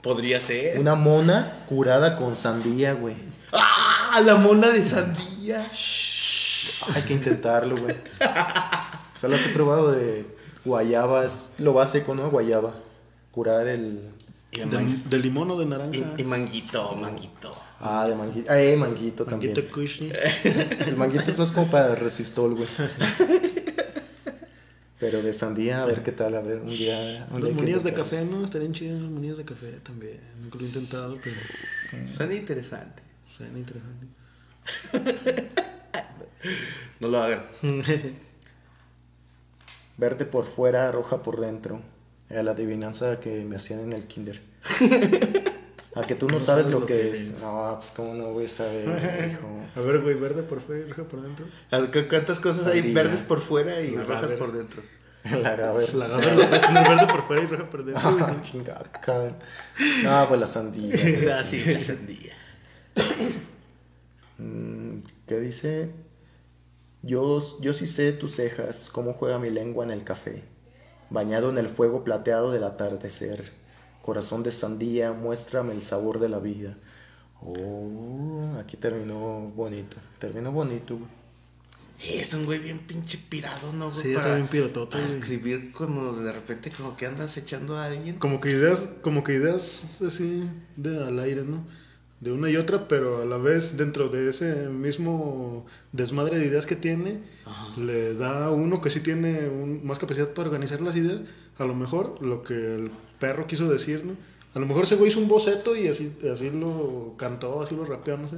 Podría 0.03 0.39
ser. 0.39 0.79
Una 0.79 0.95
mona 0.95 1.65
curada 1.67 2.15
con 2.15 2.35
sandía, 2.35 2.93
güey. 2.93 3.15
¡Ah! 3.51 4.21
La 4.23 4.35
mona 4.35 4.69
de 4.69 4.85
sandía. 4.85 5.67
Hay 6.95 7.01
que 7.03 7.13
intentarlo, 7.13 7.77
güey. 7.77 7.95
Solo 9.13 9.35
has 9.35 9.41
probado 9.49 9.91
de 9.91 10.25
guayaba, 10.65 11.25
es 11.25 11.53
lo 11.57 11.73
básico, 11.73 12.13
¿no? 12.15 12.29
Guayaba. 12.29 12.75
Curar 13.31 13.67
el... 13.67 14.01
De, 14.51 14.65
man- 14.65 15.03
de 15.09 15.19
limón 15.19 15.51
o 15.51 15.59
de 15.59 15.65
naranja. 15.65 15.95
y- 16.17 16.21
y 16.21 16.23
manguito, 16.23 16.93
manguito. 16.95 17.55
Ah, 17.79 18.07
de 18.07 18.15
manguito. 18.15 18.51
Ah, 18.51 18.59
eh, 18.59 18.75
manguito 18.75 19.25
también. 19.25 19.53
Manguito 19.53 19.73
kush, 19.73 20.01
¿no? 20.01 20.13
El 20.87 20.95
manguito 20.97 21.29
es 21.29 21.37
más 21.37 21.51
como 21.51 21.69
para 21.69 21.91
el 21.91 21.97
resistol, 21.97 22.55
güey. 22.55 22.67
Pero 24.99 25.21
de 25.21 25.31
sandía, 25.31 25.83
a 25.83 25.85
ver 25.85 26.01
qué 26.01 26.11
tal, 26.11 26.33
a 26.33 26.41
ver, 26.41 26.59
un 26.61 26.69
día... 26.69 27.27
un 27.31 27.41
Los 27.41 27.83
de 27.83 27.93
café, 27.93 28.25
¿no? 28.25 28.43
Estarían 28.43 28.73
chidas 28.73 28.99
las 28.99 29.11
monillas 29.11 29.37
de 29.37 29.45
café 29.45 29.73
también. 29.83 30.19
Nunca 30.41 30.57
lo 30.57 30.63
he 30.63 30.67
intentado, 30.67 31.19
pero 31.23 31.35
Suena 32.07 32.33
interesante. 32.33 33.03
suena 33.37 33.59
interesante. 33.59 34.07
No 36.99 37.07
lo 37.09 37.21
hagan. 37.21 37.43
Verde 39.97 40.25
por 40.25 40.45
fuera, 40.45 40.91
roja 40.91 41.21
por 41.23 41.39
dentro. 41.39 41.81
Era 42.29 42.43
la 42.43 42.51
adivinanza 42.51 43.19
que 43.19 43.43
me 43.45 43.55
hacían 43.55 43.79
en 43.81 43.93
el 43.93 44.07
kinder. 44.07 44.41
A 45.95 46.03
que 46.03 46.13
tú 46.13 46.27
no, 46.27 46.39
sabes, 46.39 46.69
lo 46.69 46.85
que, 46.85 47.11
es. 47.11 47.41
No, 47.41 47.73
pues 47.79 47.91
cómo 47.95 48.13
no 48.13 48.31
voy 48.31 48.45
a 48.45 48.47
saber, 48.47 49.31
hijo. 49.31 49.47
A 49.75 49.79
ver, 49.81 49.99
güey, 50.01 50.13
verde 50.15 50.43
por 50.43 50.59
fuera 50.61 50.85
y 50.85 50.89
roja 50.89 51.03
por 51.09 51.23
dentro. 51.23 51.47
¿Cu- 51.71 52.07
¿Cuántas 52.07 52.39
cosas 52.39 52.67
hay 52.67 52.93
verdes 52.93 53.23
por 53.23 53.41
fuera 53.41 53.81
y 53.81 53.95
rojas 53.95 54.21
gaber. 54.21 54.37
por 54.37 54.51
dentro? 54.51 54.83
La 55.23 55.55
gaber. 55.55 55.95
La 55.95 56.07
puedes 56.19 56.61
tener 56.61 56.87
verde 56.87 57.07
por 57.07 57.25
fuera 57.25 57.43
y 57.43 57.47
roja 57.47 57.69
por 57.69 57.83
dentro. 57.83 58.03
Ah, 58.21 58.37
chingada, 58.41 58.83
cabrón. 59.01 59.37
No, 60.03 60.27
pues 60.27 60.39
la 60.39 60.45
sandía. 60.47 60.95
Ah, 61.39 61.43
sí. 61.43 61.63
la 61.65 61.79
sandía. 61.79 62.33
Mm, 64.37 64.99
¿Qué 65.27 65.39
dice? 65.39 65.89
Yo, 67.03 67.39
yo 67.61 67.73
sí 67.73 67.87
sé 67.87 68.11
tus 68.13 68.35
cejas, 68.35 68.89
cómo 68.91 69.13
juega 69.13 69.39
mi 69.39 69.49
lengua 69.49 69.85
en 69.85 69.91
el 69.91 70.03
café, 70.03 70.43
bañado 71.09 71.49
en 71.49 71.57
el 71.57 71.69
fuego 71.69 72.03
plateado 72.03 72.51
del 72.51 72.63
atardecer. 72.63 73.51
Corazón 74.01 74.43
de 74.43 74.51
sandía, 74.51 75.11
muéstrame 75.11 75.73
el 75.73 75.81
sabor 75.81 76.19
de 76.19 76.29
la 76.29 76.39
vida. 76.39 76.77
Oh, 77.41 78.55
aquí 78.59 78.77
terminó 78.77 79.51
bonito. 79.55 79.97
Terminó 80.17 80.51
bonito, 80.51 80.97
güey. 80.97 81.17
Es 81.99 82.33
un 82.33 82.45
güey 82.45 82.59
bien 82.59 82.79
pinche 82.79 83.17
pirado, 83.17 83.73
¿no? 83.73 83.89
güey? 83.89 84.01
Sí, 84.01 84.13
está 84.13 84.35
bien 84.35 84.47
Para 84.47 85.09
escribir 85.09 85.71
como 85.71 86.13
de 86.13 86.31
repente 86.31 86.71
como 86.71 86.95
que 86.95 87.07
andas 87.07 87.35
echando 87.37 87.75
a 87.75 87.85
alguien. 87.85 88.19
Como 88.19 88.39
que 88.39 88.51
ideas, 88.51 88.91
como 89.01 89.23
que 89.23 89.33
ideas 89.33 89.99
así 90.01 90.47
de 90.75 91.03
al 91.03 91.19
aire, 91.19 91.43
¿no? 91.43 91.65
De 92.19 92.31
una 92.31 92.49
y 92.49 92.55
otra, 92.55 92.87
pero 92.87 93.21
a 93.21 93.25
la 93.25 93.37
vez 93.37 93.77
dentro 93.77 94.09
de 94.09 94.29
ese 94.29 94.69
mismo 94.69 95.67
desmadre 95.91 96.39
de 96.39 96.45
ideas 96.47 96.65
que 96.65 96.75
tiene, 96.75 97.19
Ajá. 97.45 97.79
le 97.79 98.15
da 98.15 98.45
a 98.45 98.51
uno 98.51 98.81
que 98.81 98.89
sí 98.89 99.01
tiene 99.01 99.47
un- 99.47 99.85
más 99.85 99.99
capacidad 99.99 100.29
para 100.33 100.47
organizar 100.49 100.81
las 100.81 100.95
ideas, 100.95 101.21
a 101.59 101.65
lo 101.65 101.75
mejor 101.75 102.19
lo 102.25 102.41
que 102.43 102.55
el 102.75 102.91
perro 103.19 103.45
quiso 103.45 103.69
decir, 103.69 104.03
¿no? 104.03 104.13
A 104.55 104.59
lo 104.59 104.65
mejor 104.65 104.85
ese 104.85 104.95
güey 104.95 105.11
hizo 105.11 105.19
un 105.19 105.27
boceto 105.27 105.75
y 105.75 105.87
así, 105.87 106.15
así 106.31 106.49
lo 106.49 107.13
cantó, 107.17 107.61
así 107.61 107.75
lo 107.75 107.85
rapeó, 107.85 108.17
no 108.17 108.27
sé. 108.29 108.37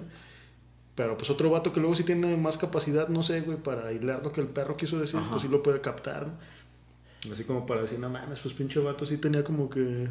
Pero 0.96 1.18
pues 1.18 1.30
otro 1.30 1.50
vato 1.50 1.72
que 1.72 1.80
luego 1.80 1.96
sí 1.96 2.04
tiene 2.04 2.36
más 2.36 2.58
capacidad, 2.58 3.08
no 3.08 3.24
sé, 3.24 3.39
güey, 3.39 3.58
para 3.58 3.94
hilar 3.94 4.22
lo 4.24 4.34
que 4.34 4.42
el 4.42 4.48
perro 4.48 4.76
quiso 4.76 5.00
decir, 5.00 5.20
Ajá. 5.20 5.30
pues 5.30 5.44
sí 5.44 5.48
lo 5.48 5.63
puede 5.63 5.80
captar, 5.80 6.28
¿no? 6.28 7.32
Así 7.32 7.46
como 7.46 7.65
para 7.65 7.82
decir, 7.84 8.00
no 8.00 8.10
mames, 8.10 8.39
pues 8.42 8.54
pinche 8.54 8.80
vato 8.82 9.06
sí 9.06 9.18
tenía 9.18 9.46
como 9.46 9.70
que... 9.70 10.10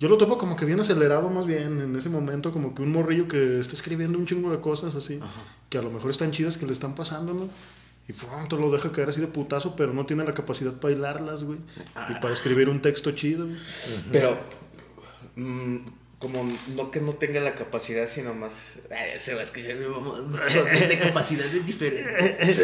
Yo 0.00 0.08
lo 0.08 0.16
topo 0.16 0.38
como 0.38 0.56
que 0.56 0.64
bien 0.64 0.80
acelerado 0.80 1.28
más 1.28 1.46
bien 1.46 1.78
en 1.78 1.94
ese 1.94 2.08
momento, 2.08 2.52
como 2.52 2.74
que 2.74 2.80
un 2.82 2.90
morrillo 2.90 3.28
que 3.28 3.60
está 3.60 3.74
escribiendo 3.74 4.18
un 4.18 4.26
chingo 4.26 4.50
de 4.50 4.60
cosas 4.60 4.94
así, 4.94 5.18
Ajá. 5.22 5.42
que 5.68 5.76
a 5.76 5.82
lo 5.82 5.90
mejor 5.90 6.10
están 6.10 6.30
chidas 6.30 6.56
que 6.56 6.64
le 6.66 6.72
están 6.72 6.94
pasando, 6.94 7.34
¿no? 7.34 7.48
Y 8.08 8.14
pronto 8.14 8.56
lo 8.56 8.70
deja 8.72 8.90
caer 8.90 9.10
así 9.10 9.20
de 9.20 9.26
putazo, 9.28 9.76
pero 9.76 9.92
no 9.92 10.06
tiene 10.06 10.24
la 10.24 10.32
capacidad 10.32 10.72
para 10.72 10.94
hilarlas, 10.94 11.44
güey. 11.44 11.58
Y 12.08 12.14
para 12.14 12.32
escribir 12.32 12.68
un 12.70 12.80
texto 12.80 13.12
chido, 13.12 13.46
güey. 13.46 13.58
Pero, 14.10 14.38
mm, 15.36 15.76
como 16.20 16.44
no 16.68 16.90
que 16.90 17.00
no 17.00 17.14
tenga 17.14 17.40
la 17.40 17.54
capacidad, 17.54 18.08
sino 18.08 18.34
más. 18.34 18.52
Ay, 18.90 19.18
se 19.18 19.34
va 19.34 19.40
a 19.40 19.44
escuchar 19.44 19.74
mi 19.76 19.86
mamá. 19.86 20.20
De 20.88 20.98
capacidades 20.98 21.66
diferentes. 21.66 22.60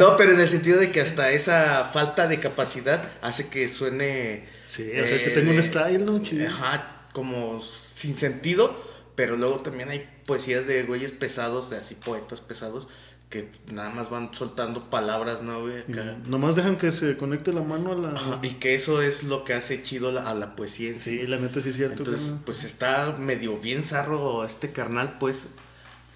No, 0.00 0.16
pero 0.16 0.32
en 0.32 0.40
el 0.40 0.48
sentido 0.48 0.80
de 0.80 0.90
que 0.90 1.02
hasta 1.02 1.30
esa 1.30 1.90
falta 1.92 2.26
de 2.26 2.40
capacidad 2.40 3.12
hace 3.20 3.48
que 3.48 3.68
suene. 3.68 4.48
Sí, 4.66 4.90
o 4.98 5.06
sea, 5.06 5.22
que 5.22 5.28
eh, 5.28 5.34
tenga 5.34 5.50
un 5.50 5.56
de- 5.56 5.62
style, 5.62 6.04
¿no? 6.04 6.22
Chido. 6.22 6.48
Ajá, 6.48 7.08
como 7.12 7.62
sin 7.94 8.14
sentido, 8.16 8.74
pero 9.14 9.36
luego 9.36 9.60
también 9.60 9.90
hay 9.90 10.08
poesías 10.26 10.66
de 10.66 10.82
güeyes 10.84 11.12
pesados, 11.12 11.68
de 11.70 11.76
así 11.76 11.94
poetas 11.94 12.40
pesados, 12.40 12.88
que 13.34 13.48
nada 13.72 13.90
más 13.90 14.10
van 14.10 14.32
soltando 14.32 14.88
palabras, 14.90 15.42
¿no, 15.42 15.62
güey? 15.62 15.82
Y 15.88 15.92
Acá. 15.92 16.16
nomás 16.26 16.54
dejan 16.54 16.76
que 16.78 16.92
se 16.92 17.16
conecte 17.16 17.52
la 17.52 17.62
mano 17.62 17.90
a 17.90 17.94
la... 17.96 18.08
Ajá, 18.10 18.38
y 18.42 18.50
que 18.54 18.76
eso 18.76 19.02
es 19.02 19.24
lo 19.24 19.42
que 19.42 19.54
hace 19.54 19.82
chido 19.82 20.12
la- 20.12 20.30
a 20.30 20.34
la 20.36 20.54
poesía 20.54 20.90
en 20.90 21.00
sí. 21.00 21.18
Sí, 21.18 21.26
la 21.26 21.38
neta 21.38 21.60
sí 21.60 21.70
es 21.70 21.76
cierto. 21.76 21.98
Entonces, 21.98 22.26
carnal. 22.26 22.42
pues 22.46 22.62
está 22.62 23.16
medio 23.18 23.58
bien 23.58 23.82
zarro 23.82 24.44
este 24.44 24.70
carnal, 24.70 25.16
pues 25.18 25.48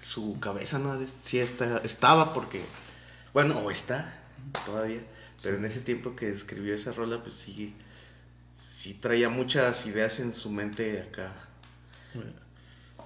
su 0.01 0.39
cabeza 0.39 0.79
no 0.79 0.97
sí 1.21 1.39
está, 1.39 1.79
estaba 1.83 2.33
porque, 2.33 2.61
bueno, 3.33 3.57
o 3.59 3.69
está 3.69 4.17
todavía, 4.65 5.01
pero 5.43 5.57
en 5.57 5.65
ese 5.65 5.81
tiempo 5.81 6.15
que 6.15 6.29
escribió 6.29 6.73
esa 6.73 6.93
rola, 6.93 7.21
pues 7.21 7.35
sí, 7.35 7.75
sí 8.57 8.93
traía 8.93 9.27
muchas 9.27 9.85
ideas 9.85 10.21
en 10.21 10.31
su 10.31 10.49
mente 10.49 11.01
acá. 11.01 11.33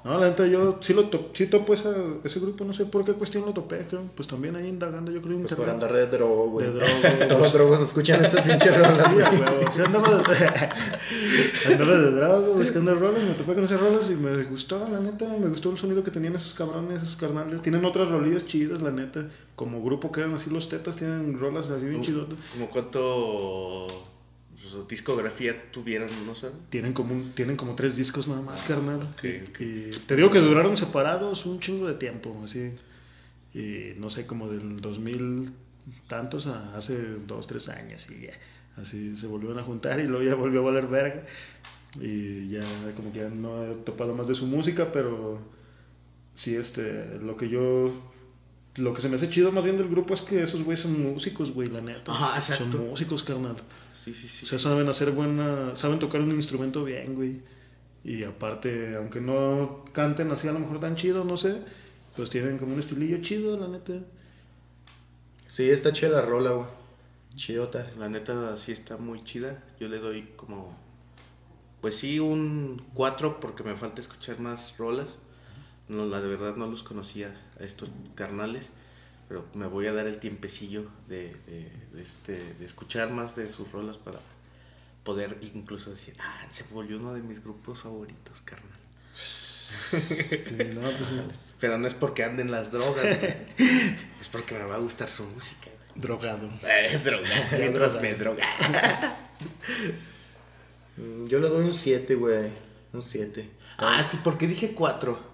No, 0.04 0.20
la 0.20 0.30
neta, 0.30 0.46
yo 0.46 0.80
sí 0.82 0.94
lo 0.94 1.06
to 1.08 1.30
sí 1.34 1.48
topo 1.48 1.74
esa, 1.74 1.94
ese 2.26 2.42
grupo, 2.42 2.66
no 2.66 2.74
sé 2.74 2.86
por 2.86 3.06
qué 3.06 3.14
cuestión 3.14 3.46
lo 3.46 3.54
topé, 3.54 3.86
creo. 3.90 4.04
Pues 4.16 4.28
también 4.28 4.54
ahí 4.58 4.68
indagando, 4.68 5.12
yo 5.12 5.22
creo, 5.22 5.40
Pues 5.40 5.56
por 5.56 5.70
andar 5.70 5.94
de 5.94 6.08
drogo, 6.08 6.50
güey. 6.50 6.68
De 6.68 6.74
drogo, 6.78 7.28
Todos 7.30 7.42
los 7.42 7.54
drogos 7.54 7.80
escuchan 7.82 8.26
esas 8.26 8.46
pinches 8.46 8.76
rolas, 8.76 9.10
Sí, 9.10 9.16
güey. 9.16 9.72
Sí, 9.72 9.82
andaba 9.82 10.10
de, 10.10 10.24
andaba 11.72 11.98
de 11.98 12.12
drogo, 12.12 12.54
buscando 12.56 12.96
rolas, 12.96 13.24
me 13.24 13.34
topé 13.34 13.54
con 13.54 13.64
esas 13.64 13.80
rolas 13.80 14.10
y 14.10 14.16
me 14.16 14.44
gustó, 14.44 14.90
la 14.90 15.00
neta, 15.00 15.26
me 15.26 15.48
gustó 15.48 15.72
el 15.72 15.78
sonido 15.78 16.04
que 16.04 16.12
tenían 16.12 16.36
esos 16.36 16.54
cabrones, 16.54 17.02
esos 17.02 17.16
carnales. 17.16 17.62
Tienen 17.62 17.86
otras 17.86 18.10
rolillas 18.10 18.46
chidas, 18.46 18.82
la 18.82 18.92
neta. 18.92 19.30
Como 19.56 19.82
grupo 19.82 20.12
que 20.12 20.20
eran 20.20 20.34
así 20.34 20.50
los 20.50 20.68
tetas, 20.68 20.98
tienen 20.98 21.40
rolas 21.40 21.70
así 21.70 21.86
bien 21.86 22.02
chidotas. 22.02 22.38
Como 22.52 22.70
cuánto 22.70 23.88
pues, 24.72 24.88
discografía 24.88 25.72
tuvieron, 25.72 26.10
no 26.26 26.34
sé. 26.36 26.50
Tienen 26.70 26.94
como, 26.94 27.14
un- 27.14 27.34
tienen 27.34 27.56
como 27.56 27.76
tres 27.76 27.96
discos 27.96 28.28
nada 28.28 28.42
más, 28.42 28.64
carnal. 28.64 29.02
ok, 29.02 29.24
Y- 29.24 29.50
ok. 29.50 29.60
Y, 29.62 29.90
te 30.08 30.16
digo 30.16 30.32
que 30.32 30.40
duraron 30.40 30.78
separados 30.78 31.46
un 31.46 31.60
chingo 31.60 31.88
de 31.88 31.96
tiempo, 31.96 32.40
así. 32.44 32.72
Y 33.54 33.94
no 34.00 34.10
sé, 34.10 34.26
como 34.26 34.50
del 34.50 34.82
2000 34.82 35.52
tantos 36.08 36.48
a 36.48 36.76
hace 36.76 36.98
dos, 37.28 37.46
tres 37.48 37.70
años. 37.70 38.08
Y 38.10 38.24
ya, 38.28 38.32
así 38.82 39.16
se 39.16 39.28
volvieron 39.28 39.60
a 39.60 39.64
juntar 39.64 40.00
y 40.00 40.08
luego 40.08 40.24
ya 40.24 40.36
volvió 40.36 40.62
a 40.62 40.64
valer 40.64 40.88
verga. 40.88 41.26
Y 42.02 42.48
ya 42.50 42.64
como 42.96 43.12
que 43.14 43.20
ya 43.20 43.30
no 43.30 43.64
he 43.72 43.76
topado 43.76 44.16
más 44.16 44.28
de 44.28 44.34
su 44.34 44.48
música, 44.48 44.92
pero 44.92 45.40
sí, 46.36 46.56
este, 46.56 47.20
lo 47.20 47.36
que 47.38 47.50
yo... 47.50 47.92
Lo 48.78 48.92
que 48.96 49.02
se 49.02 49.10
me 49.10 49.18
hace 49.18 49.30
chido 49.30 49.52
más 49.52 49.64
bien 49.64 49.78
del 49.78 49.88
grupo 49.88 50.16
es 50.16 50.24
que 50.24 50.42
esos 50.42 50.64
güeyes 50.64 50.80
son 50.80 51.00
músicos, 51.00 51.52
güey, 51.52 51.70
la 51.70 51.80
neta. 51.82 52.12
Ajá, 52.12 52.40
exacto. 52.40 52.72
Son 52.72 52.88
músicos, 52.90 53.22
carnal. 53.22 53.56
Sí, 54.04 54.14
sí, 54.14 54.28
sí. 54.28 54.46
O 54.46 54.48
sea, 54.50 54.60
saben 54.60 54.90
hacer 54.90 55.12
buena, 55.12 55.76
saben 55.78 56.00
tocar 56.00 56.20
un 56.20 56.32
instrumento 56.32 56.84
bien, 56.84 57.16
güey. 57.16 57.42
Y 58.04 58.26
aparte, 58.26 58.98
aunque 58.98 59.22
no 59.22 59.86
canten 59.94 60.30
así 60.32 60.50
a 60.50 60.52
lo 60.52 60.60
mejor 60.60 60.82
tan 60.82 60.98
chido, 60.98 61.24
no 61.24 61.38
sé, 61.38 61.62
pues 62.18 62.30
tienen 62.30 62.58
como 62.58 62.74
un 62.74 62.80
estilillo 62.80 63.22
chido, 63.22 63.58
la 63.58 63.70
neta. 63.70 63.94
Sí, 65.48 65.70
está 65.70 65.94
chida 65.94 66.10
la 66.10 66.22
rola, 66.22 66.52
güey. 66.52 66.68
Chidota. 67.36 67.90
La 67.98 68.10
neta 68.10 68.58
sí 68.58 68.74
está 68.74 68.98
muy 68.98 69.24
chida. 69.24 69.64
Yo 69.80 69.88
le 69.88 70.00
doy 70.00 70.30
como. 70.36 70.78
Pues 71.80 71.96
sí, 71.96 72.20
un 72.20 72.86
4 72.94 73.40
porque 73.40 73.64
me 73.64 73.76
falta 73.76 74.02
escuchar 74.02 74.40
más 74.40 74.76
rolas. 74.78 75.18
No, 75.88 76.06
la 76.06 76.20
de 76.20 76.28
verdad 76.28 76.56
no 76.56 76.68
los 76.68 76.84
conocía 76.84 77.40
a 77.60 77.64
estos 77.64 77.90
carnales. 78.16 78.72
Pero 79.28 79.46
me 79.56 79.68
voy 79.68 79.88
a 79.88 79.94
dar 79.94 80.06
el 80.08 80.20
tiempecillo 80.20 80.86
de, 81.08 81.36
de, 81.48 81.72
de 81.94 82.02
este, 82.02 82.34
de 82.56 82.66
escuchar 82.66 83.10
más 83.12 83.36
de 83.36 83.50
sus 83.50 83.72
rolas 83.72 83.98
para 83.98 84.20
poder 85.04 85.38
incluso 85.42 85.92
decir, 85.92 86.14
ah, 86.20 86.46
se 86.52 86.64
volvió 86.72 86.98
uno 86.98 87.14
de 87.14 87.22
mis 87.22 87.44
grupos 87.44 87.82
favoritos, 87.82 88.42
carnal. 88.46 88.70
Sí, 89.16 90.58
no, 90.76 90.82
pues. 91.28 91.56
Pero 91.60 91.78
no 91.78 91.88
es 91.88 91.94
porque 91.94 92.24
anden 92.24 92.52
las 92.52 92.72
drogas, 92.72 93.06
es 93.58 94.28
porque 94.32 94.56
me 94.56 94.66
va 94.66 94.76
a 94.76 94.80
gustar 94.80 95.08
su 95.10 95.24
música. 95.24 95.70
drogado. 95.96 96.50
Eh, 96.68 97.00
droga, 97.04 97.28
mientras 97.58 98.00
me 98.02 98.14
droga. 98.14 98.46
Mm, 100.98 101.26
Yo 101.28 101.40
le 101.40 101.50
doy 101.50 101.66
un 101.66 101.74
7, 101.74 102.16
güey. 102.16 102.52
Un 102.92 103.02
7. 103.02 103.50
Ah, 103.78 104.00
es 104.00 104.10
que 104.10 104.18
porque 104.18 104.48
dije 104.48 104.74
4. 104.74 105.33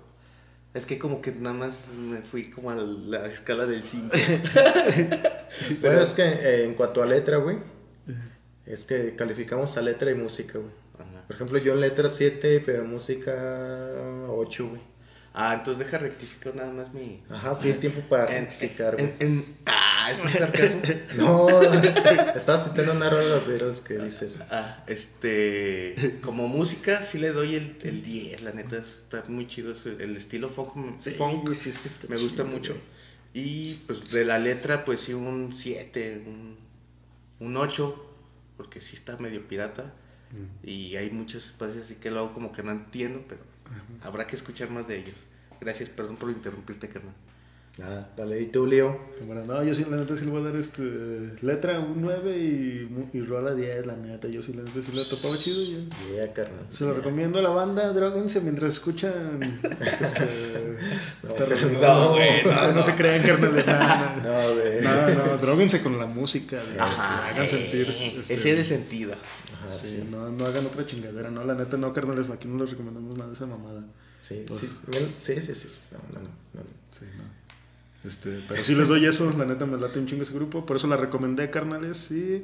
Es 0.73 0.85
que 0.85 0.99
como 0.99 1.21
que 1.21 1.31
nada 1.31 1.55
más 1.55 1.95
me 1.95 2.21
fui 2.21 2.51
como 2.51 2.69
a 2.69 2.75
la 2.75 3.25
escala 3.25 3.65
del 3.65 3.81
5. 3.81 4.09
Pero 5.81 6.01
es 6.01 6.13
que 6.13 6.23
eh, 6.23 6.65
en 6.65 6.75
cuanto 6.75 7.01
a 7.01 7.07
letra, 7.07 7.37
güey, 7.37 7.57
es 8.65 8.83
que 8.85 9.15
calificamos 9.15 9.75
a 9.77 9.81
letra 9.81 10.11
y 10.11 10.15
música, 10.15 10.59
güey. 10.59 10.71
Por 11.25 11.35
ejemplo, 11.35 11.57
yo 11.59 11.73
en 11.73 11.81
letra 11.81 12.09
7, 12.09 12.63
pero 12.65 12.81
en 12.81 12.89
música 12.89 13.31
8, 14.29 14.67
güey. 14.67 14.81
Ah, 15.33 15.53
entonces 15.53 15.85
deja 15.85 15.99
rectificar 15.99 16.55
nada 16.55 16.71
más 16.71 16.93
mi... 16.93 17.19
Ajá, 17.29 17.53
sí, 17.53 17.71
tiempo 17.73 18.01
para 18.09 18.25
rectificar, 18.25 18.95
güey. 18.97 19.45
Ah, 19.67 20.11
¿eso 20.11 20.27
es 20.27 20.33
sarcasmo? 20.33 20.81
No, 21.17 21.47
estaba 22.35 22.57
citando 22.57 22.93
una 22.93 23.09
rola 23.09 23.39
de 23.39 23.59
los 23.59 23.81
que 23.81 23.99
dice 23.99 24.25
eso. 24.25 24.43
Ah, 24.49 24.83
este... 24.87 25.93
Como 26.23 26.47
música 26.47 27.03
sí 27.03 27.19
le 27.19 27.29
doy 27.31 27.55
el, 27.55 27.77
el 27.83 28.03
10, 28.03 28.41
la 28.41 28.53
neta 28.53 28.77
está 28.77 29.23
muy 29.27 29.47
chido. 29.47 29.73
El 29.99 30.15
estilo 30.15 30.49
funk, 30.49 30.73
funk 30.99 31.53
sí, 31.53 31.69
es 31.69 31.79
que 31.79 31.87
está 31.87 32.07
me 32.07 32.17
gusta 32.17 32.43
mucho. 32.43 32.73
güey. 32.73 32.83
Y 33.33 33.73
pues 33.85 34.09
de 34.09 34.25
la 34.25 34.39
letra 34.39 34.83
pues 34.85 35.01
sí 35.01 35.13
un 35.13 35.53
7, 35.53 36.23
un, 36.25 36.57
un 37.39 37.57
8, 37.57 38.15
porque 38.57 38.81
sí 38.81 38.95
está 38.95 39.17
medio 39.17 39.47
pirata. 39.47 39.93
Y 40.63 40.95
hay 40.95 41.09
muchos 41.11 41.45
espacios 41.47 41.85
así 41.85 41.95
que 41.95 42.11
luego 42.11 42.33
como 42.33 42.51
que 42.51 42.61
no 42.63 42.71
entiendo, 42.71 43.23
pero 43.27 43.41
habrá 44.03 44.25
que 44.27 44.35
escuchar 44.35 44.69
más 44.69 44.87
de 44.87 44.97
ellos. 44.97 45.25
Gracias, 45.59 45.89
perdón 45.89 46.17
por 46.17 46.31
interrumpirte, 46.31 46.87
carnal. 46.87 47.13
Nada, 47.79 48.11
dale, 48.17 48.41
¿y 48.41 48.47
tú, 48.47 48.65
Leo? 48.67 48.99
Bueno, 49.25 49.45
no, 49.45 49.63
yo 49.63 49.73
sí, 49.73 49.85
la 49.89 49.95
neta, 49.97 50.17
sí 50.17 50.25
le 50.25 50.31
voy 50.31 50.41
a 50.41 50.45
dar 50.45 50.55
este, 50.57 50.81
letra 51.41 51.79
un 51.79 52.01
9 52.01 52.37
y, 52.37 52.87
mu- 52.91 53.07
y 53.13 53.21
rola 53.21 53.53
10, 53.55 53.85
la 53.85 53.95
neta. 53.95 54.27
Yo 54.27 54.43
sí, 54.43 54.51
la 54.53 54.63
neta, 54.63 54.81
sí 54.81 54.91
le 54.91 55.05
topaba 55.05 55.37
chido. 55.37 55.61
y 55.61 55.71
Yo. 55.71 56.13
Yeah, 56.13 56.33
carnal. 56.33 56.65
Se 56.69 56.83
lo 56.83 56.93
recomiendo 56.93 57.39
a 57.39 57.41
la 57.41 57.49
banda, 57.49 57.93
droguense 57.93 58.41
mientras 58.41 58.73
escuchan 58.73 59.39
este, 60.01 60.77
esta 61.27 61.45
No, 61.45 61.79
no, 62.05 62.09
güey, 62.11 62.43
no, 62.43 62.51
no, 62.51 62.71
no. 62.73 62.83
se 62.83 62.95
crean, 62.95 63.23
carnales. 63.23 63.65
No, 63.65 63.73
no. 63.73 64.23
No, 64.49 64.55
güey. 64.55 64.81
No, 64.81 65.25
no, 65.25 65.37
droguense 65.37 65.81
con 65.81 65.97
la 65.97 66.05
música, 66.05 66.61
güey, 66.61 66.77
Ajá, 66.79 67.29
hagan 67.29 67.45
eh, 67.45 67.49
sentir. 67.49 67.87
este, 67.87 68.19
Ese 68.19 68.33
es 68.33 68.45
el 68.45 68.65
sentido. 68.65 69.13
Ajá, 69.53 69.77
sí, 69.77 70.01
sí. 70.01 70.07
no, 70.11 70.29
no 70.29 70.45
hagan 70.45 70.65
otra 70.65 70.85
chingadera, 70.85 71.31
no, 71.31 71.45
la 71.45 71.55
neta, 71.55 71.77
no, 71.77 71.93
carnales, 71.93 72.29
aquí 72.29 72.47
no 72.49 72.61
les 72.61 72.71
recomendamos 72.71 73.17
nada 73.17 73.29
de 73.29 73.35
esa 73.35 73.45
mamada. 73.45 73.83
Sí, 74.19 74.43
Pues- 74.45 74.59
sí, 74.59 74.67
sí, 75.17 75.41
sí, 75.41 75.55
sí, 75.55 75.67
sí, 75.69 75.89
no, 76.13 76.19
no, 76.19 76.27
no. 76.27 76.61
Sí, 76.91 77.05
no. 77.17 77.38
Este, 78.03 78.43
pero 78.47 78.63
sí 78.63 78.75
les 78.75 78.87
doy 78.87 79.05
eso, 79.05 79.31
la 79.37 79.45
neta 79.45 79.65
me 79.65 79.77
late 79.77 79.99
un 79.99 80.05
chingo 80.07 80.23
ese 80.23 80.33
grupo, 80.33 80.65
por 80.65 80.77
eso 80.77 80.87
la 80.87 80.95
recomendé, 80.97 81.49
carnales, 81.49 82.09
y 82.11 82.43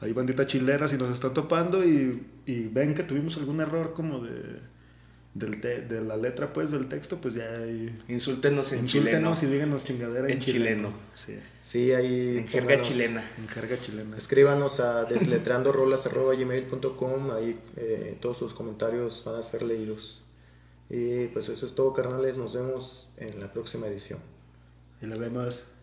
hay 0.00 0.12
bandita 0.12 0.46
chilera 0.46 0.88
si 0.88 0.96
nos 0.96 1.12
están 1.12 1.32
topando 1.34 1.84
y, 1.84 2.22
y 2.44 2.62
ven 2.68 2.94
que 2.94 3.02
tuvimos 3.04 3.36
algún 3.36 3.60
error 3.60 3.92
como 3.94 4.20
de, 4.20 4.58
del 5.34 5.60
te- 5.60 5.82
de 5.82 6.00
la 6.02 6.16
letra, 6.16 6.52
pues, 6.52 6.70
del 6.72 6.86
texto, 6.88 7.20
pues 7.20 7.34
ya 7.34 7.44
ahí 7.58 7.96
Insúltenos 8.08 8.72
en 8.72 8.80
insúltenos 8.80 9.38
y 9.38 9.40
chileno. 9.42 9.54
díganos 9.54 9.84
chingadera 9.84 10.26
en, 10.26 10.32
En 10.34 10.40
chileno. 10.40 10.92
Sí, 11.14 11.38
Sí, 11.60 11.92
ahí. 11.92 12.38
En 12.38 12.48
jerga 12.48 12.80
chilena. 12.80 13.30
en 13.38 13.46
carga 13.46 13.78
chilena. 13.80 14.16
Escríbanos 14.16 14.80
a 14.80 15.04
desletrandorolas.gmail.com, 15.04 17.30
ahí 17.32 17.56
eh, 17.76 18.16
todos 18.20 18.38
sus 18.38 18.54
comentarios 18.54 19.22
van 19.24 19.36
a 19.36 19.42
ser 19.42 19.62
leídos. 19.62 20.26
Y 20.90 21.26
pues 21.28 21.48
eso 21.48 21.64
es 21.66 21.74
todo, 21.74 21.92
carnales. 21.92 22.38
Nos 22.38 22.54
vemos 22.54 23.14
en 23.18 23.38
la 23.40 23.52
próxima 23.52 23.86
edición. 23.86 24.18
Y 25.00 25.06
la 25.06 25.16
vemos. 25.16 25.75